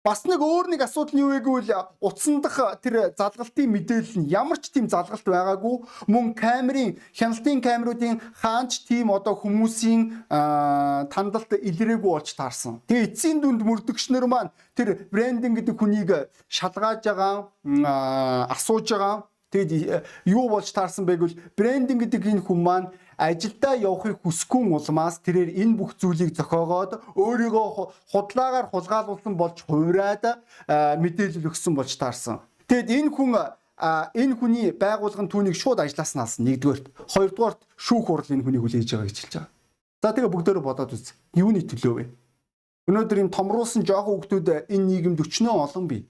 [0.02, 1.70] Бас нэг өөр нэг асуудал нь юу вэ гэвэл
[2.02, 5.78] утсан дах тэр залгалтын мэдээлэл нь ямар ч тийм залгалт байгаагүй
[6.10, 12.82] мөн камерын хяналтын камеруудын хаанч тийм одоо хүмүүсийн тандалт илрээгүй болж таарсан.
[12.90, 16.10] Тэгээ эцсийн дүнд мөрдөгчнөр маань тэр брендинг гэдэг хүнийг
[16.50, 22.60] шалгааж байгаа асууж байгаа Тэгэд э, юу болж таарсан бэ гэвэл брендинг гэдэг энэ хүн
[22.64, 22.88] маань
[23.22, 27.68] ажилдаа явахыг хүсгүй улмаас тэрээр энэ бүх зүйлийг зохиогоод өөрийгөө
[28.10, 30.42] худлаагаар хулгайлуулсан болж хувираад
[30.98, 32.42] мэдээлэл өгсөн болж таарсан.
[32.66, 33.32] Тэгэд энэ хүн
[34.18, 36.86] энэ хүний байгууллагын түүнийг шууд ажиллаас нь алсан нэгдүгээрт.
[37.14, 39.54] Хоёрдугаарт шүүх хурал энэ хүнийг хүлээж байгаа гэж хэлж байгаа.
[40.02, 41.14] За тэгээ бүгдөө бодоод үз.
[41.38, 42.06] Юуны төлөө вэ?
[42.90, 46.10] Өнөөдөр энэ томруулсан жоохон хүмүүс энэ нийгэмд өчнөө олон бий.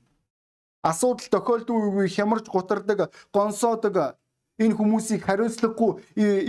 [0.82, 4.16] Асуудал тохиолдсон үгүй хямарж гутардаг, гонсоодог
[4.62, 5.92] энэ хүмүүсийг хариуцлагагүй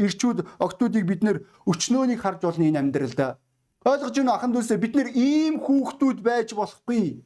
[0.04, 3.40] ирчүүд октоодыг бид нэр өчнөөнийг харж болно энэ амьдралда.
[3.82, 7.24] Ойлгож байна ахын дүүсээ бид нэр ийм хүүхдүүд байж болохгүй.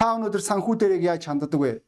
[0.00, 1.84] Та өнөөдөр санхүү дээрээ яаж ханддаг вэ?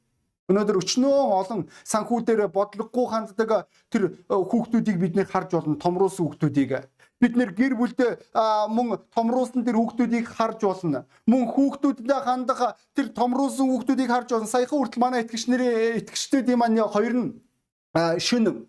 [0.49, 6.89] Өнөөдөр өчнөө олон санхүү дээр бодлогогүй ханддаг тэр хүүхдүүдийг бид нэр харж болно томруулсан хүүхдүүдийг.
[7.21, 8.33] Бид нэр гэр бүлдээ
[8.73, 11.05] мөн томруулсан тэр хүүхдүүдийг харж болно.
[11.29, 14.49] Мөн хүүхдүүдэд хандах тэр томруулсан хүүхдүүдийг харж болно.
[14.49, 17.29] Саяхан хүртэл манай итгэгчдүүд юм аа хоёр нь
[18.19, 18.69] шин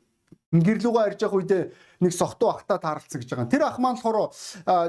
[0.52, 1.63] гэрлүүгөө арж явах үедээ
[2.02, 3.52] нэг сохтуу ахтаа таарлцсан гэж байгаа.
[3.52, 4.34] Тэр ах маань болохоор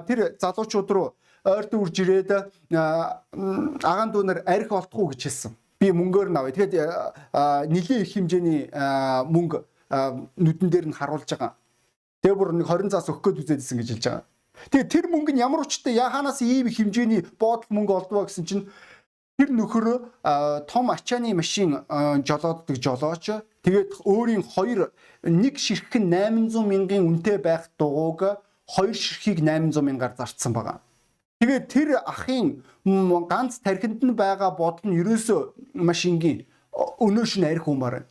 [0.08, 1.08] тэр залуучууд руу
[1.44, 2.30] ойрт үрж ирээд
[2.72, 5.52] агаан дүүнэр арх олдохгүй гэж хэлсэн.
[5.80, 6.52] Би мөнгөөр наваа.
[6.52, 6.74] Тэгэхэд
[7.72, 8.60] нэлийн их хэмжээний
[9.28, 9.58] мөнгө
[10.36, 11.56] нүдэн дээр нь харуулж байгаа.
[12.20, 14.24] Тэгээ бүр нэг 20 заас өгөх гээд үзээдсэн гэж хэлж байгаа.
[14.68, 18.68] Тэгээ тэр мөнгө нь ямар учиртай яханаас ийм их хэмжээний бодол мөнгө олдвоо гэсэн чинь
[19.40, 20.12] тэр нөхөр
[20.68, 24.92] том ачааны машин жолооддаг жолооч Тэгээд өөрийн хоёр
[25.22, 30.80] нэг ширхэг 800 мянган үнэтэй байх дугуйг хоёр ширхгийг 800 мянгаар зарцсан байгаа.
[31.40, 32.64] Тэгээд тэр ахын
[33.28, 38.08] ганц тархинд нь байгаа бодол нь ерөөсөө машингийн өнөөш нь арх хүмүүс.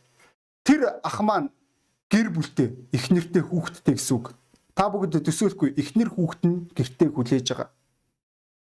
[0.62, 1.50] Тэр ах маань
[2.10, 4.34] гэр бүлтэй, их нэртэй хүүхэдтэй гэсэн үг.
[4.74, 7.70] Та бүгд төсөөлөхгүй эхнэр хүүхэд нь гэртээ хүлээж байгаа.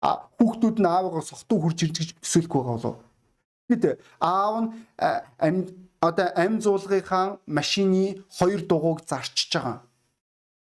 [0.02, 2.98] А хүүхдүүд нь аавгаа сохтуу хурж ирж гэж төсөөлөхгүй байгаа болов.
[3.70, 5.66] Тэгэд аав нь
[6.02, 9.86] одоо ам зуулгынхаа машины хоёр дугуйг зарчиж байгаа.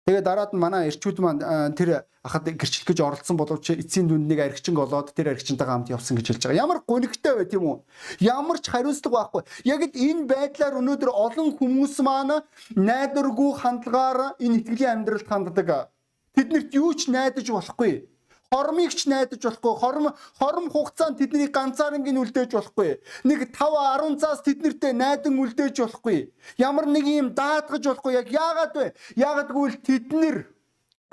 [0.06, 1.40] Тэгээ дараад нь манай эрчүүд маань
[1.78, 6.18] тэр ахад гэрчлэх гэж оролцсон боловч эцсийн дүнд нэг архичин голоод тэр архичинтайгаа хамт явсан
[6.18, 6.62] гэж хэлж байгаа.
[6.66, 7.78] Ямар гонигтай бай тийм үү?
[8.26, 9.42] Ямар ч хариуцлага байхгүй.
[9.70, 12.42] Яг энэ байдлаар өнөөдөр олон хүмүүс маань
[12.74, 15.94] найдваргүй хандлагаар энэ итгэлийн амьдралд ханддаг.
[16.34, 18.10] Тэднэрт юу ч найдаж болохгүй
[18.50, 19.74] хормыг ч найдаж болохгүй.
[19.78, 20.04] Хорм
[20.38, 22.98] хорм хугацаанд тэдний ганцаарнгийн үлдээж болохгүй.
[23.22, 26.34] Нэг 5 10 цаас тэднэртэй найдан үлдээж болохгүй.
[26.58, 28.18] Ямар нэг юм даатгаж болохгүй.
[28.18, 28.86] Яг яагаад вэ?
[29.14, 30.36] Яагаад гэвэл тэднэр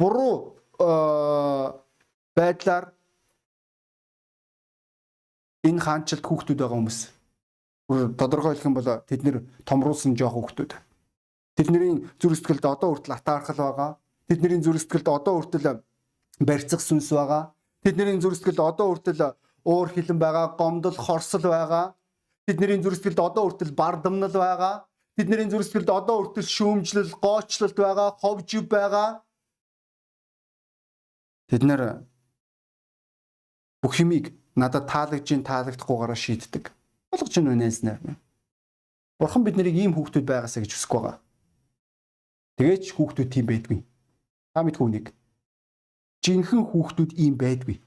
[0.01, 0.57] буруу
[2.33, 2.89] байдлаар
[5.61, 6.99] энэ хаанчлалд хүүхдүүд байгаа хүмүүс.
[8.17, 10.73] Тодорхой хэлэх юм бол тэд нэр томруулсан жоох хүүхдүүд.
[11.57, 13.91] Тэдний зүрх сэтгэлд одоо хүртэл атаархал байгаа.
[14.25, 15.85] Тэдний зүрх сэтгэлд одоо хүртэл
[16.39, 17.53] барьцах сүнс байгаа.
[17.83, 19.33] Тэдний зүрх сэтгэлд одоо хүртэл
[19.65, 21.95] уур хилэн байгаа, гомдол, хорсол байгаа.
[22.45, 24.85] Тэдний зүрх сэтгэлд одоо хүртэл бардамнал байгаа.
[25.17, 29.23] Тэдний зүрх сэтгэлд одоо хүртэл шүүмжлэл, гоочлолт байгаа, ховжив байгаа.
[31.49, 32.03] Тэд нэр
[33.81, 36.73] бүх юмыг надад таалагдж, таалагдахгүйгаараа шийддэг.
[37.09, 37.97] Болгож нь үнээс нэр.
[39.17, 41.15] Бурхан биднийг ийм хүүхдүүд байгаасаа гэж хүсэж байгаа.
[42.57, 43.79] Тэгээч хүүхдүүд тийм байдгүй.
[44.53, 45.16] Та мэдгүй нэг
[46.23, 47.77] жинхэнэ хүүхдүүд ийм байдгүй.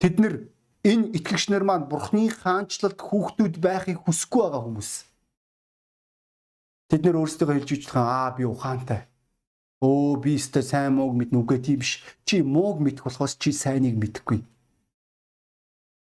[0.00, 0.34] Тэд нар
[0.84, 4.90] энэ итгэгчнэр маань бурхны хаанчлалд хүүхдүүд байхыг хүсэхгүй байгаа хүмүүс.
[6.88, 9.06] Тэд нэр өөрсдөө хэлж үжлэх аа би ухаантай.
[9.80, 12.02] Өө би өстой сайн мууг мэднэ үгүй тийм биш.
[12.26, 14.40] Чи мууг мэдэх болохоос чи сайныг мэдэхгүй.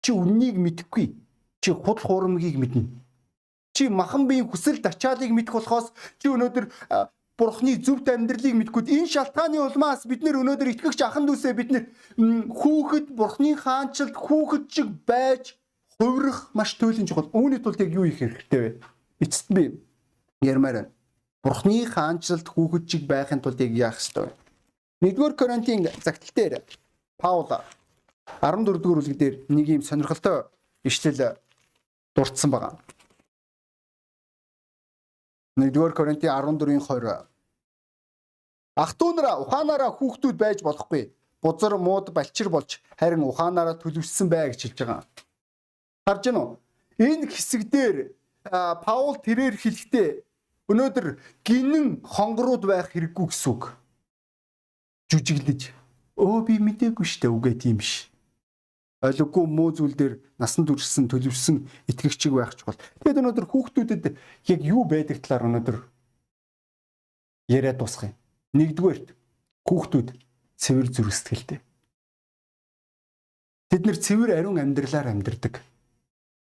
[0.02, 1.14] Чи үннийг мэдэхгүй.
[1.62, 2.88] Чи худал хуурмгийг мэднэ.
[3.76, 6.66] Чи махан биеийн хүсэл тачаалыг мэдэх болохоос чи өнөөдөр
[7.40, 11.86] бурхны зөвхт амьдралыг мэдгүүд энэ шалтгааны улмаас бид нэр өнөөдөр итгэгч ахан дүүсээ бид нэр
[12.52, 15.56] хүүхэд бурхны хаанчлалд хүүхэд шиг байж
[15.96, 17.32] хувирах маш туйлын чухал.
[17.32, 18.70] Үүний тулд яг юу их хэрэгтэй вэ?
[19.24, 19.80] Эцэст би
[20.44, 20.92] ярмаар байна.
[21.40, 25.16] Бурхны хаанчлалд хүүхэд шиг байхын тулд яг яах ёстой вэ?
[25.16, 26.60] 1-р Коринтын загтал дээр
[27.16, 30.52] Паул 14 дугаар бүлэг дээр нэг юм сонирхолтой
[30.84, 31.40] ишлэл
[32.16, 32.76] дурдсан байгаа.
[35.68, 37.28] 1-р Коринтын 14-ийн 20
[38.80, 41.12] Ах トゥ нараа ухаанаараа хүүхдүүд байж болохгүй.
[41.44, 45.04] Бузар мууд балчир болж харин ухаанаараа төлөвшсөн бай гэж хэлж байгаа.
[46.08, 46.50] Харж гэнэ үү?
[47.00, 47.96] Энэ хэсэгдэр
[48.84, 50.10] Паул тэрээр хэлэхдээ
[50.72, 51.08] өнөөдөр
[51.44, 53.64] гинэн хонгорууд байх хэрэггүй гэсэн үг.
[55.12, 55.62] Жүжиглэж.
[56.20, 58.09] Өө би мдээгүй штэ үгээ тийм биш.
[59.00, 62.76] Ойлгохгүй муу зүйл дээр насан туршсан төлөвшсөн итгэгчиг байх чухал.
[63.00, 64.04] Тэгэд өнөөдөр хүүхдүүдэд
[64.52, 65.78] яг юу байдаг талаар өнөөдөр
[67.48, 68.16] яриад дуусгах юм.
[68.60, 69.08] Нэгдүгээрт
[69.64, 70.08] хүүхдүүд
[70.60, 71.60] цэвэр зүрх сэтгэлтэй.
[73.72, 75.64] Тэд нэр цэвэр ариун амьдралаар амьдардаг.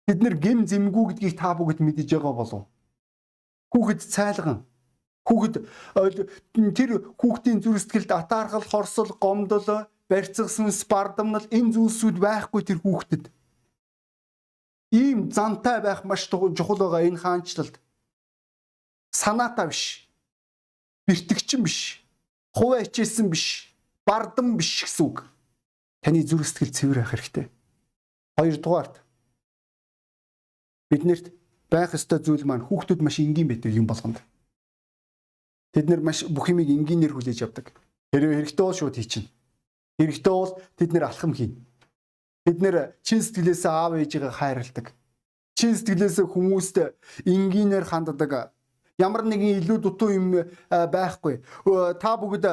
[0.07, 2.63] Тэд нэр гим зэмгүй гэдгийг та бүгд мэдэж байгаа болов.
[3.75, 4.63] Хүүхэд цайлган
[5.27, 5.55] Хүүхэд
[6.71, 13.23] тэр хүүхдийн зүрх сэтгэлд атаархал, хорсол, гомдол, барьцсан, бардамнал энэ зүйлсүүд байхгүй тэр хүүхдэд.
[14.91, 17.75] Ийм зантай байх маш чухал байгаа энэ хаанчлалд.
[19.11, 20.07] Санаатай биш.
[21.07, 22.03] Бэртгчин биш.
[22.55, 23.75] Хуваа хичээсэн биш.
[24.07, 25.27] Бардам биш гэсэн үг.
[26.01, 27.45] Таны зүрх сэтгэл цэвэр байх хэрэгтэй.
[28.39, 28.95] Хоёрдугаарт
[30.87, 31.35] биднэрт
[31.67, 34.23] байх ёстой зүйл маань хүүхдүүд маш энгийн байдаг юм болгонд.
[35.75, 37.75] Тэд нэр маш бүх юмыг энгийнээр хүлээж авдаг.
[38.15, 39.27] Хэрвээ хэрэгтэй бол шууд хийчихнэ.
[39.97, 41.57] Хэрэгтэй бол тэд нэр алхам хийнэ.
[42.45, 44.93] Бид нэр чин сэтгэлээсээ аав ээжигээ хайрладаг.
[45.57, 46.77] Чин сэтгэлээсээ хүмүүст
[47.25, 48.53] энгийнээр ханддаг.
[49.01, 51.41] Ямар нэгэн илүү дутуу юм байхгүй.
[52.01, 52.45] Та бүгд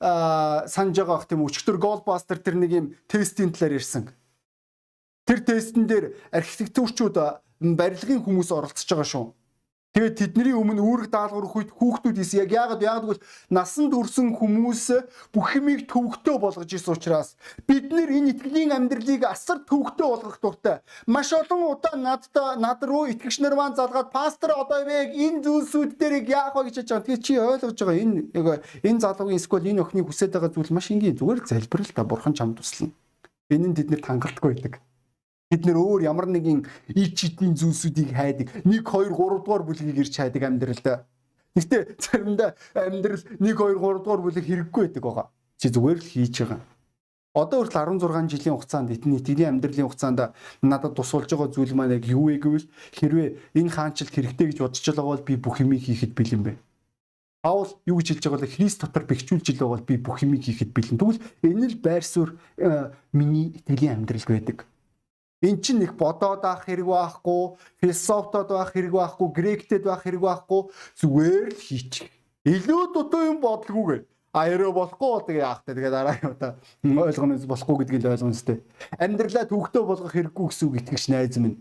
[0.00, 4.10] санаж байгаа бох тийм өчтөр голбастер тэр нэг юм тестийн талаар ирсэн.
[5.26, 7.18] Тэр тестэн дээр архитектурчууд
[7.62, 9.26] барилгын хүмүүс оролцож байгаа шүү.
[9.92, 14.84] Тэгээд тэдний өмнө үүрэг даалгавар өгөхөд хүүхдүүд яг яагаад яагаад гэвэл насанд хүрсэн хүмүүс
[15.36, 17.36] бүх юмыг төвөгтэй болгож исэн учраас
[17.68, 20.80] бид нэр энэ итгэлийн амьдралыг асар төвөгтэй болгох дуртай.
[21.04, 26.00] Маш олон удаа надтай над руу итгэгч нар маань залгаад пастор одоо яг энэ зүйлсүүд
[26.00, 27.04] дээр яах вэ гэж байгаа.
[27.04, 30.88] Тэгээд чи ойлгож байгаа энэ яг энэ залуугийн эсвэл энэ охины хүсэж байгаа зүйл маш
[30.88, 32.96] энгийн зүгээр залбирал та бурхан чамд туслана.
[33.52, 34.80] Энэ нь тэднэрт хангалтгүй байдаг.
[35.52, 36.64] Бид нэр өөр ямар нэгэн
[36.96, 38.48] ич чидийн зүйлсүүдийг хайдаг.
[38.64, 41.04] 1 2 3 дугаар бүлгийг ирж хайдаг амьдралдаа.
[41.52, 45.26] Гэхдээ заримдаа амьдрал 1 2 3 дугаар бүлэг хэрэггүй байдаг байгаа.
[45.60, 46.60] Чи зүгээр л хийж байгаа.
[47.36, 50.32] Одоо хүртэл 16 жилийн хугацаанд эдний итгэлийн амьдралын хугацаанд
[50.64, 54.84] надад тусуулж байгаа зүйл маань яг юу вэ гэвэл хэрвээ энэ хаанчлалт хэрэгтэй гэж бодож
[54.88, 56.52] байгаа бол би бүх юмыг хийхэд бэлэн бэ.
[57.44, 58.56] Паул юу гэж хэлж байгаа вэ?
[58.56, 60.96] Христ дотор бэхжүүлж байгаа бол би бүх юмыг хийхэд бэлэн.
[60.96, 64.64] Тэгвэл энэ л байр суурь э, миний итгэлийн амьдрал байдаг.
[65.42, 70.60] Эн чинь их бодоод авах хэрэг байхгүй, философтод байх хэрэг байхгүй, гректэд байх хэрэг байхгүй,
[71.02, 72.10] зүгээр л хийчих.
[72.46, 74.02] Илүү дутуу юм бодлогүйгээр
[74.32, 76.50] а яруу болохгүй болдог яахтай тэгээд дараа нь одоо
[77.04, 78.62] ойлгоноос болохгүй гэдгийг л ойлгоно сте.
[78.96, 81.60] Амьдралаа төвхтөө болгох хэрэггүй гэсэн үг итгэж найз минь.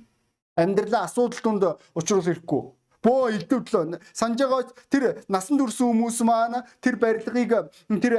[0.56, 1.64] Амьдралаа асуудал тунд
[1.98, 2.62] учруулах хэрэггүй
[3.04, 4.00] бөө илдвэрлөө.
[4.14, 8.14] Санаж байгаа тэр насан турш хүмүүс маань тэр барилгыг тэр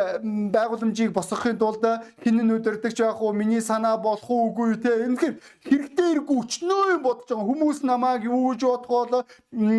[0.55, 1.85] байгууламжийг босгохын тулд
[2.23, 5.07] хин нь өдөрдөгч яах вэ миний санаа болох уугүй те.
[5.07, 7.47] Энэ хэрэгтэй хэрэггүй өчнөө юм бодож байгаа.
[7.47, 9.13] Хүмүүс намайг юу гэж бодох бол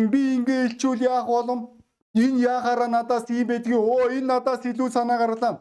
[0.08, 1.68] би ингэ илчүүл яах болом?
[2.14, 5.60] Энэ яхаараа надаас ийм байдгийг оо энэ надаас илүү санаа гарлаа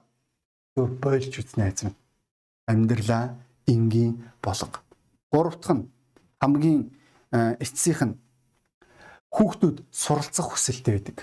[0.75, 1.85] болж үзнэ айц
[2.65, 3.37] амьдралаа
[3.69, 4.81] энгийн болго
[5.31, 5.89] гуравтх нь
[6.41, 6.89] хамгийн
[7.61, 8.17] эцсийнх нь
[9.33, 11.17] хүүхдүүд суралцах хүсэлтэй байдаг.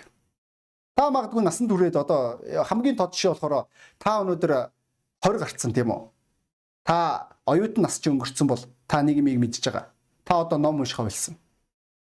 [0.99, 3.71] Та магадгүй насан туршид одоо хамгийн тод жишээ болохоор
[4.03, 4.53] та өнөөдөр
[5.23, 6.03] 20 гарцсан тийм үү?
[6.85, 9.89] Та оюутан нас ч өнгөрцөн бол та юмыг мэдж байгаа.
[10.27, 11.39] Та одоо ном уншихаа болсон.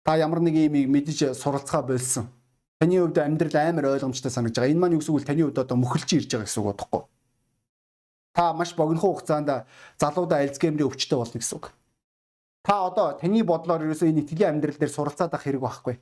[0.03, 2.27] Та ямар нэг юмыг мэдж суралцгаа болсон.
[2.83, 4.71] Таны хувьд амьдрал амар ойлгомжтой санагдж байгаа.
[4.75, 7.01] Энэ маань юу гэсэн үг таны хувьд одоо мөхөлж ирж байгаа гэсэн үг бодохгүй.
[8.35, 9.49] Та маш богинохон хугацаанд
[9.95, 11.71] залуудаа Альцгеймерийн өвчтөй болно гэсэн үг.
[12.63, 15.99] Та одоо таны бодлоор ерөөсөө энэ итгэлийн амьдрал дээр суралцаад ах хэрэг байхгүй.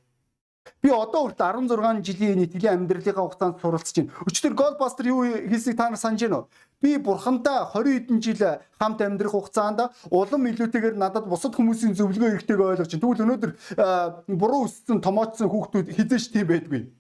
[0.82, 4.14] Би одоо хүртэл 16 жилийн энэ итгэлийн амьдралынхаа хугацаанд суралцж байна.
[4.30, 6.50] Өчтөр Голбастер юу хийсийг та нар санаж байна уу?
[6.78, 8.42] Би бурхантай 20 хэдэн жил
[8.78, 13.02] хамт амьдрах хугацаанд улам илүүтэйгээр надад бусад хүмүүсийн зөвлөгөө эрхтэйг ойлгож байна.
[13.02, 13.52] Тэгвэл өнөөдөр
[14.38, 16.94] буруу өссөн томоочсон хүүхдүүд хизээш тийм байдгүй.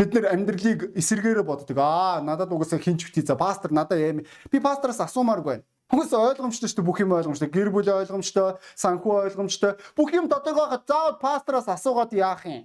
[0.00, 1.76] Тэд нэр амьдралыг эсэргээрээ боддог.
[1.78, 4.24] Аа, надад угаасаа хинч битий за пастор надад яа.
[4.50, 5.64] Би пастораас асуумааргүй байна.
[5.92, 7.50] Хүмүүс ойлгомжтой шүү дээ бүх юм ойлгомжтой.
[7.52, 9.76] Гэр бүл ойлгомжтой, санхүү ойлгомжтой.
[9.96, 12.64] Бүх юм байхад заавал пастораас асуугаад яах юм?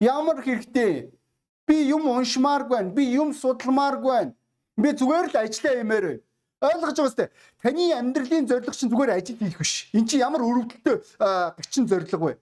[0.00, 1.12] Ямар хэрэгтэй?
[1.68, 2.90] Би юм уншмааргүй байна.
[2.96, 4.32] Би юм судалмааргүй байна.
[4.76, 6.22] Би зүгээр л ажиллаа юмээр байна.
[6.64, 7.30] Ойлгож байгаа сте.
[7.60, 9.88] Таны амьдралын зорилго чинь зүгээр ажил хийх биш.
[9.92, 10.96] Эн чинь ямар өрөвдөлтөй
[11.60, 12.32] гिचэн зорилго вэ?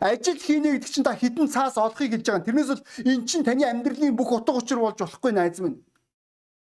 [0.00, 2.46] Ажил хийнэ гэдэг чинь та хідэн цаас олохыг хэлж байгаа.
[2.46, 5.82] Тэрнээс бол эн чинь таны амьдралын бүх утга учир болж болохгүй найз минь.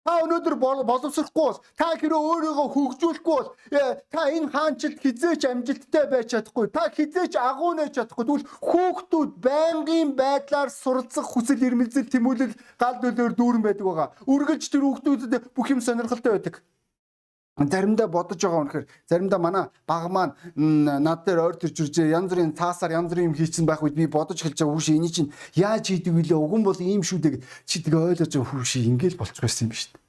[0.02, 6.10] Та өнөөдөр боловсрохгүй бол та хэрэг өөрийгөө хөгжүүлэхгүй бол э, та энэ хаанчлалд хизээч амжилттай
[6.10, 6.66] байж чадахгүй.
[6.74, 8.26] Та хизээч агуу нэж чадахгүй.
[8.26, 14.08] Тэгвэл хүүхдүүд байнгын байдлаар суралцах хүсэл эрмэлзэл тэмүүлэл гал төлөөр дүүрэн байдаг байгаа.
[14.26, 16.54] Үргэлж тэр хүүхдүүдэд бүх юм сонирхолтой байдаг.
[17.68, 22.56] Заримдаа бодож байгаа үнэхээр заримдаа манай баг маань над дээр ойр төрж ирж янз бүрийн
[22.56, 25.84] цаасаар янз бүрийн юм хийчихсэн байх үед би бодож хэлж байгаа хүүшээ эний чинь яаж
[25.92, 29.68] хийдэг вүлээ уган бол ийм шүү дээ чи тэгээ ойлгож байгаа хүүшээ ингээл болчих байсан
[29.68, 30.02] юм шүү дээ.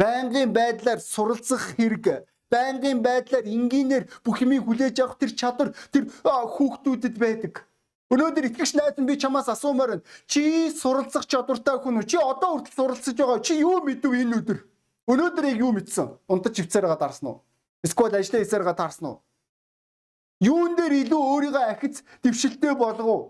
[0.00, 2.04] Байнгын байдлаар суралцах хэрэг
[2.52, 7.64] байнгын байдлаар энгийнээр бүх юмыг хүлээж авах тэр чадвар тэр хүүхдүүдэд байдаг.
[8.10, 10.06] Өнөөдөр итгэгч найз би чамаас асуумаар байна.
[10.26, 12.10] Чи суралцах чадвартай хүн үү?
[12.10, 13.38] Чи одоо хүртэл суралцж байгаа.
[13.38, 14.58] Чи юу мэдв энэ өдөр?
[15.10, 16.06] Өнөөдөр яг юу мэдсэн?
[16.30, 17.42] Унтаж хөвцөөрөө таарсан уу?
[17.82, 19.18] Эсвэл ажлаа хийсээрээ таарсан уу?
[20.38, 23.22] Юун дээр илүү өөрийгөө ахиц дэвшилтэй болгов уу?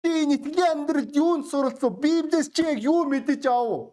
[0.00, 2.00] Чи итгэлийн амьдралд юунд суралцав?
[2.00, 3.92] Библиэс чи яг юу мэдэж ав?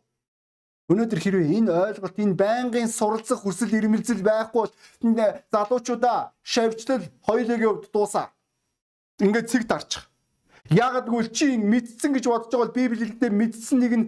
[0.92, 4.74] Өнөөдөр хэрвээ энэ ойлголт энэ байнгын суралцах хүсэл эрмэлзэл байхгүй бол
[5.52, 8.32] залуучуудаа шавьчлал хоёулын хувьд дуусаа.
[9.20, 10.08] Ингээд цэг дарчих.
[10.68, 14.06] Ягд гэвэл чи мэдсэн гэж бодож байгаа бол Библиэлдээ мэдсэн нэг нь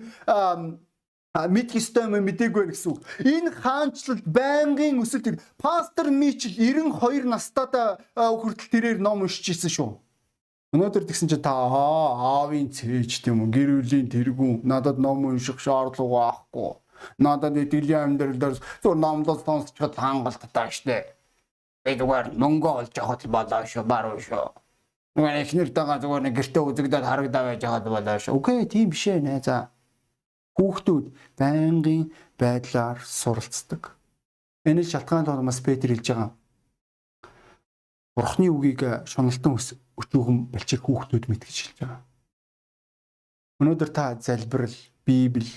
[1.33, 3.01] мэдх ёстой юм мдэггүй гэсэн үг.
[3.25, 9.89] Энэ хаанчлалд байнгын өсөлт пастор Мичл 92 настайдаа хүртэл тэрээр ном уншиж ирсэн шүү.
[10.77, 16.37] Өнөөдөр тэгсэн чинь та аавын цээж тийм үү гэр бүлийн тэргүүн надад ном унших шаардлага
[16.45, 16.77] байхгүй.
[17.17, 18.55] Надад итгэлийн амьдрал дээр
[18.85, 21.17] зөв номлол сонсчод хангалттай штэ.
[21.81, 24.53] Би зүгээр мөнгө олж явахд болоо шүү баруун шүү.
[25.17, 28.37] Нөгөө эхнэртэйгээ зүгээр нэг гэртээ үзэгдээд харагдаа байж явахд болоо шүү.
[28.37, 29.72] Окей тийм биш ээ нэ за.
[30.53, 31.05] Хүүхдүүд
[31.39, 33.97] байнгын байдлаар суралцдаг.
[34.69, 36.31] Энэ шалтгаан толгоос Петр хэлж байгаа.
[38.13, 39.57] Бурхны үгийг шуналтан
[39.97, 42.01] өчүүхэн балчиг хүүхдүүд мэд гэж хэлж байгаа.
[43.61, 45.49] Өнөөдөр та залбирал, Библи,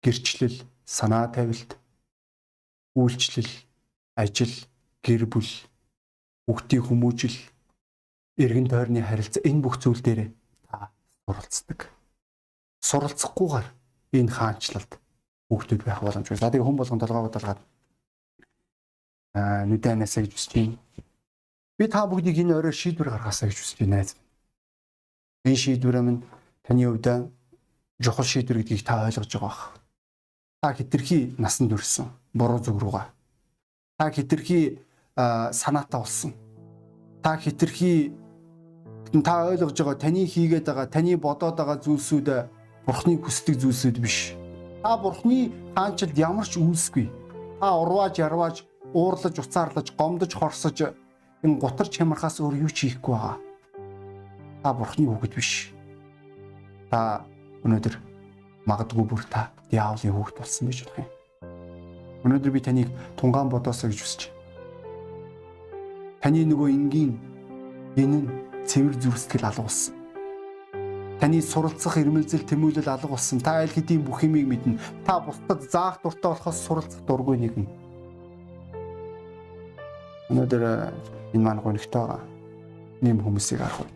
[0.00, 1.76] гэрчлэл, санаа тавилт,
[2.96, 3.52] үйлчлэл,
[4.16, 4.54] ажил,
[5.04, 5.50] гэр бүл,
[6.48, 7.38] хүүхдийн хүмүүжил,
[8.40, 10.32] эргэн тойрны харилцаа энэ бүх зүйл дээр
[10.66, 10.90] та
[11.28, 11.80] суралцдаг.
[12.82, 13.66] Суралцахгүйгээр
[14.22, 14.92] энэ хаанчлалд
[15.50, 16.38] хүүхдүүд байх боломжгүй.
[16.38, 17.60] За тэгээ хүн болгон толгоо бодлоод
[19.34, 20.78] аа нүдэнээсээ гэж үсэж байна
[21.78, 24.06] Би та бүгдийг энэ орой шийдвэр гаргаасаа гэж хүсэж байна.
[25.42, 26.22] Энэ шийдвэр минь
[26.62, 27.34] таны хувьд
[27.98, 29.74] чухал шийдвэр гэдгийг та ойлгож байгаа бах.
[30.62, 33.06] Та хитрхи насанд хүрсэн буруу зүг рүүгээ.
[33.98, 34.78] Та хитрхи
[35.18, 36.32] санаатай болсон.
[37.26, 38.14] Та хитрхи
[39.10, 42.28] та ойлгож байгаа таны хийгээд байгаа таны бодоод байгаа зүйлсүүд
[42.84, 44.36] бурхны хүсдэг зүйлсүүд биш.
[44.84, 47.08] Та бурхны хаанчилд ямар ч үйлсгүй.
[47.60, 50.92] Та урвааж ярвааж уурлаж уцаарлаж гомдож хорсож
[51.40, 53.40] энэ гутар чамархаас өөр юу ч хийхгүй байгаа.
[54.60, 55.72] Та бурхны хүүхэд биш.
[56.92, 57.24] Та
[57.64, 57.96] өнөөдөр
[58.68, 61.08] магадгүй бүр та диаволын хүүхэд болсон гэж бодох юм.
[62.28, 64.28] Өнөөдөр би таныг тунгаан бодоосоо гэж байна.
[66.20, 67.16] Таны нөгөө энгийн
[67.96, 68.28] энэ
[68.68, 70.03] цэвэр зүрстгэл алга болсон.
[71.20, 73.38] Таны суралцах ирмэлзэл тэмүүлэл алга болсон.
[73.38, 74.78] Та аль хэдийн бүх юмыг мэднэ.
[75.06, 77.66] Та бусдад заах дуртай болохоос суралцах дургүй нэгэн.
[80.34, 80.62] Өнөөдөр
[81.32, 82.22] энэ маань гонхтой байгаа.
[83.00, 83.90] Нэм хүмүүсийг харах уу.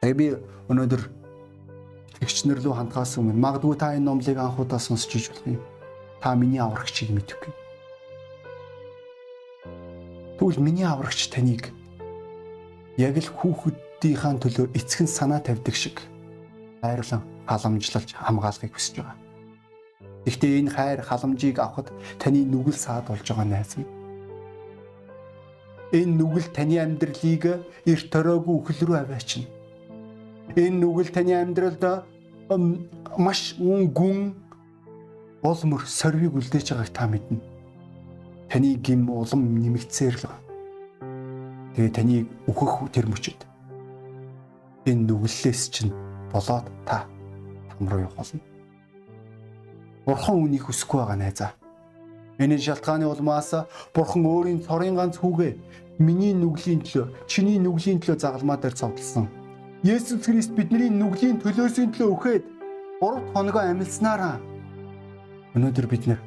[0.00, 0.26] Тэгээ би
[0.70, 1.02] өнөөдөр
[2.14, 5.62] итгэгчнэр рүү хандхаас өмнө магадгүй та энэ номлыг анхудаа сонсч иж болох юм.
[6.22, 7.50] Та миний аврагчийг мэдэхгүй.
[10.38, 11.74] Тэгвэл миний аврагч таныг
[12.94, 13.30] яг л
[13.98, 15.98] хүүхдийнхаа төлөө эцгэн санаа тавьдаг шиг
[16.82, 19.18] хайрлан халамжлалж хамгаалахыг хүсэж байгаа.
[20.22, 21.90] Гэхдээ энэ хайр халамжийг авахд
[22.22, 23.90] таны нүгэл саад болж байгаа найз минь
[25.90, 27.44] Энэ нүгэл таны амьдралыг
[27.90, 29.50] эрт төрөөгүй үхэл рүү аваачна.
[30.54, 31.82] Энэ нүгэл таны амьдралд
[33.18, 34.38] маш гүн
[35.42, 37.42] олмор сорвиг үлдээж байгааг та мэднэ.
[38.46, 40.30] Таны гим улам нэмэгцээр л.
[41.74, 43.47] Тэгээ таныг өөхөх тэр мөчөд
[44.88, 45.92] энэ нүглээс чинь
[46.32, 47.04] болоод та
[47.68, 48.40] там руу болно.
[50.06, 51.52] Бурхан үнийг хүсэхгүй байгаа найзаа.
[52.38, 53.52] Миний шалтгааны улмаас
[53.94, 55.52] бурхан өөрийн цорын ганц хүүгээ
[55.98, 59.28] миний нүглийн төлөө, чиний нүглийн төлөө загалмаа дээр цовдлсон.
[59.82, 62.44] Есүс Христ бидний нүглийн төлөөсийн төлөө өгөөд
[63.02, 64.38] 3 хоногоо амьдснараа
[65.54, 66.20] өнөөдөр бид нэр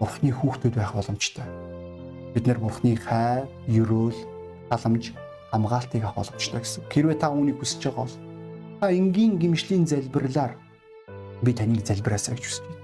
[0.00, 1.44] Бурхны хүүхдүүд байх боломжтой.
[2.32, 4.16] Бид нэр Бурхны хайр, ерөөл,
[4.72, 5.12] халамж,
[5.50, 6.82] хамгаалтыг авах боломжтой гэсэн.
[6.90, 8.16] Хэрвээ та үүнийг хүсэж байгаа бол
[8.80, 10.54] та энгийн гимшлийн залбирлаар
[11.42, 12.80] би таныг залбираасаа гэж хүсэж байна.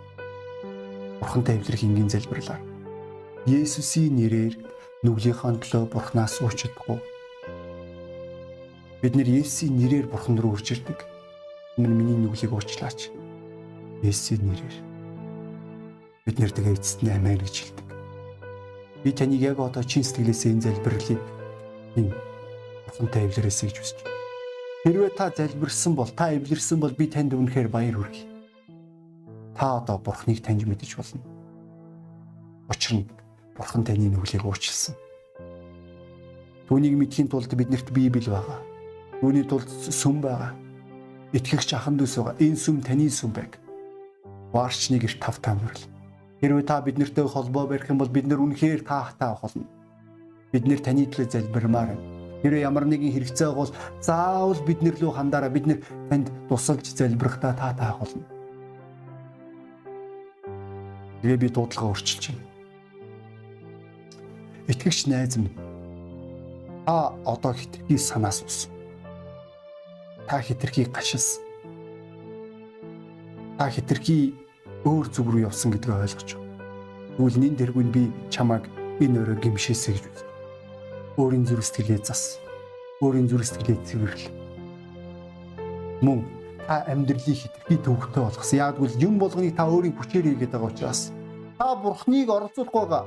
[1.22, 2.62] Бурхантай эвлэрэх энгийн залбирлаар
[3.46, 4.54] Есүсийн нэрээр
[5.06, 6.98] нүглийнхаа төлөө Бурханаас уучлахгүй.
[8.98, 11.06] Бид нэр Есүсийн нэрээр Бурхан руу үрж ирдэг.
[11.78, 13.14] Минь миний нүглийг уучлаач.
[14.02, 14.76] Есүсийн нэрээр.
[16.26, 17.86] Бид нэр тэгээ эцэст нь амийн гэж хэлдэг.
[19.06, 21.22] Би таныг яг одоо чин сэтгэлээсээ энэ залбирлыг
[21.94, 22.25] энэ
[22.96, 24.14] Бурхантай эвлэрээсэй гэж байна.
[24.88, 28.36] Хэрвээ та залбирсан бол, та эвлэрсэн бол би танд үнэхээр баяр хүргэе
[29.56, 31.20] та одоо бурхныг таньж мэдэж болно.
[32.68, 33.08] Учир нь
[33.56, 34.94] бурхан таны нүглийг уучлсан.
[36.68, 38.60] Түүнийг мэдхийн тулд биднэрт Библи байгаа.
[39.20, 40.52] Түүний тулд сүм байгаа.
[41.32, 42.36] Итгэгч ахан дүүс байгаа.
[42.36, 43.56] Энэ сүм таны сүм байг.
[44.52, 45.82] Варчны гэрт тав таамрал.
[46.42, 49.64] Хэрвээ та биднэртэй холбоо барих юм бол бид нар үнэхээр таахтай авах болно.
[50.52, 52.15] Бид нэр таны төлөө залбирмаар байна.
[52.46, 57.74] Хэрвээ ямар нэгэн хэрэгцээ бол заавал биднэр лөө хандаараа бид нэр танд тусалж залбирахтаа та
[57.74, 58.22] таах болно.
[61.26, 62.46] Тэгээ би дуудлага өөрчилж байна.
[64.70, 65.50] Итгэгч найз минь
[66.86, 68.70] та одоо хитрхи санаас ус.
[70.30, 71.42] та хитрхи гашилсан.
[73.58, 74.38] Та хитрхи
[74.86, 76.62] өөр зүг рүү явсан гэдгээ ойлгож байна.
[77.18, 78.70] Тэгвэл нин дэргүй би чамайг
[79.02, 80.35] энэ өрөө гимшээсэй гэж үзсэн.
[81.16, 82.36] Өөрийн зүрх сэтгэлээ зас.
[83.00, 84.28] Өөрийн зүрх сэтгэлээ цэвэрлэл.
[86.04, 86.28] Мөн
[86.68, 88.60] та амьдралыг хитрхи төвөгтэй болгосон.
[88.60, 91.16] Яагвал юм болгоныг та өөрийн хүчээр хийгээд байгаа учраас
[91.56, 93.04] та бурхныг оролцуулах байгаа.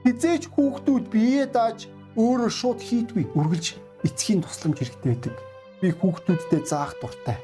[0.00, 5.36] Хизээч хүүхдүүд биеэ дааж өөрөө шууд хийдгүй үргэлж эцгийн тусламж хэрэгтэй байдаг.
[5.84, 7.36] Би хүүхдүүдтэй заах дуртай.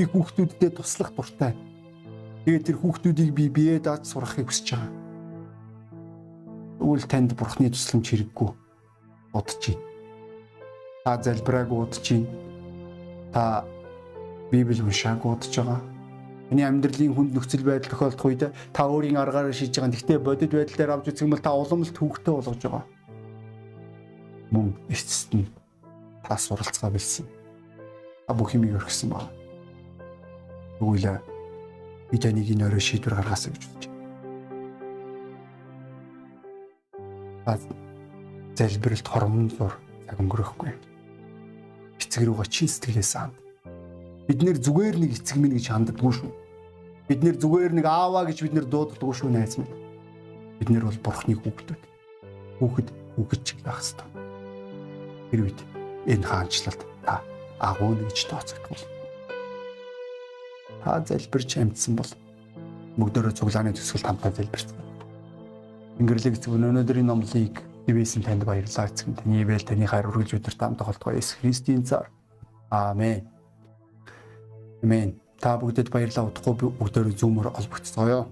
[0.00, 1.52] Би хүүхдүүдтэй туслах дуртай.
[2.48, 4.92] Тэгээд тэр хүүхдүүдийг би биеэ дааж сурахыг хүсэж байгаа.
[6.80, 8.67] Тэгвэл танд бурхны тусламж хэрэггүй
[9.32, 9.80] удаж чинь.
[11.04, 12.26] Та залбирааг удаж чинь.
[13.32, 13.64] Та
[14.50, 15.80] Библи уншааг удаж байгаа
[16.48, 19.92] Миний амьдралын хүнд нөхцөл байдал тохиолдох үед та өөрийн аргаараа шийдэж байгаа.
[19.92, 22.84] Гэхдээ бодит байдал дээр авч үзэх юм бол та уламжлалт төвөгтэй болгож байгаа.
[24.48, 25.44] Мөн эцэст нь
[26.24, 27.28] та суралцгаа билсэн.
[28.24, 29.28] Та бүх юмыг өргөсөн байна.
[30.80, 31.20] Тэгвэл
[32.08, 33.92] би таныг энэ өрөө шийдвэр гаргаасаа гэж үзэж
[37.44, 37.87] байна.
[38.58, 39.78] Залбиралт хормон зур
[40.10, 40.74] цаг өнгөрөхгүй.
[42.02, 43.38] Эцэг рүүгээ чин сэтгэлээс ханд
[44.28, 46.28] Бид нэр зүгээр нэг эцэг минь гэж ханддаггүй шүү.
[47.08, 49.72] Бид нэр зүгээр нэг ааваа гэж бид нэр дууддаггүй шүү найз минь.
[50.60, 51.80] Бид нэр бол бурхны хүүхдүүд.
[52.60, 54.08] Хүүхэд хүүхэд чиг байх хэрэгтэй.
[55.32, 55.60] Тэр үед
[56.12, 57.24] энэ хаанчлалд та
[57.56, 58.84] агуу гэж тооцогдвол.
[60.84, 62.12] Та залбирч амжсан бол
[63.00, 64.76] мөгдөөрөө цуглааны төсгөл хамтаа залбирсан.
[66.04, 70.78] Ингэрлэг эцэг өнөөдрийн номлыг Ивэсэн танд баярлалаа эцэг таны ивэл таны хайр үргэлж өдөрт хамт
[70.84, 72.12] толтгоо Есүс Христийн цаар.
[72.68, 73.24] Аамен.
[74.84, 75.16] Амен.
[75.40, 78.28] Та бүгдэд баярлалаа удахгүй бүгдөө зүүмөр олбогцгоё.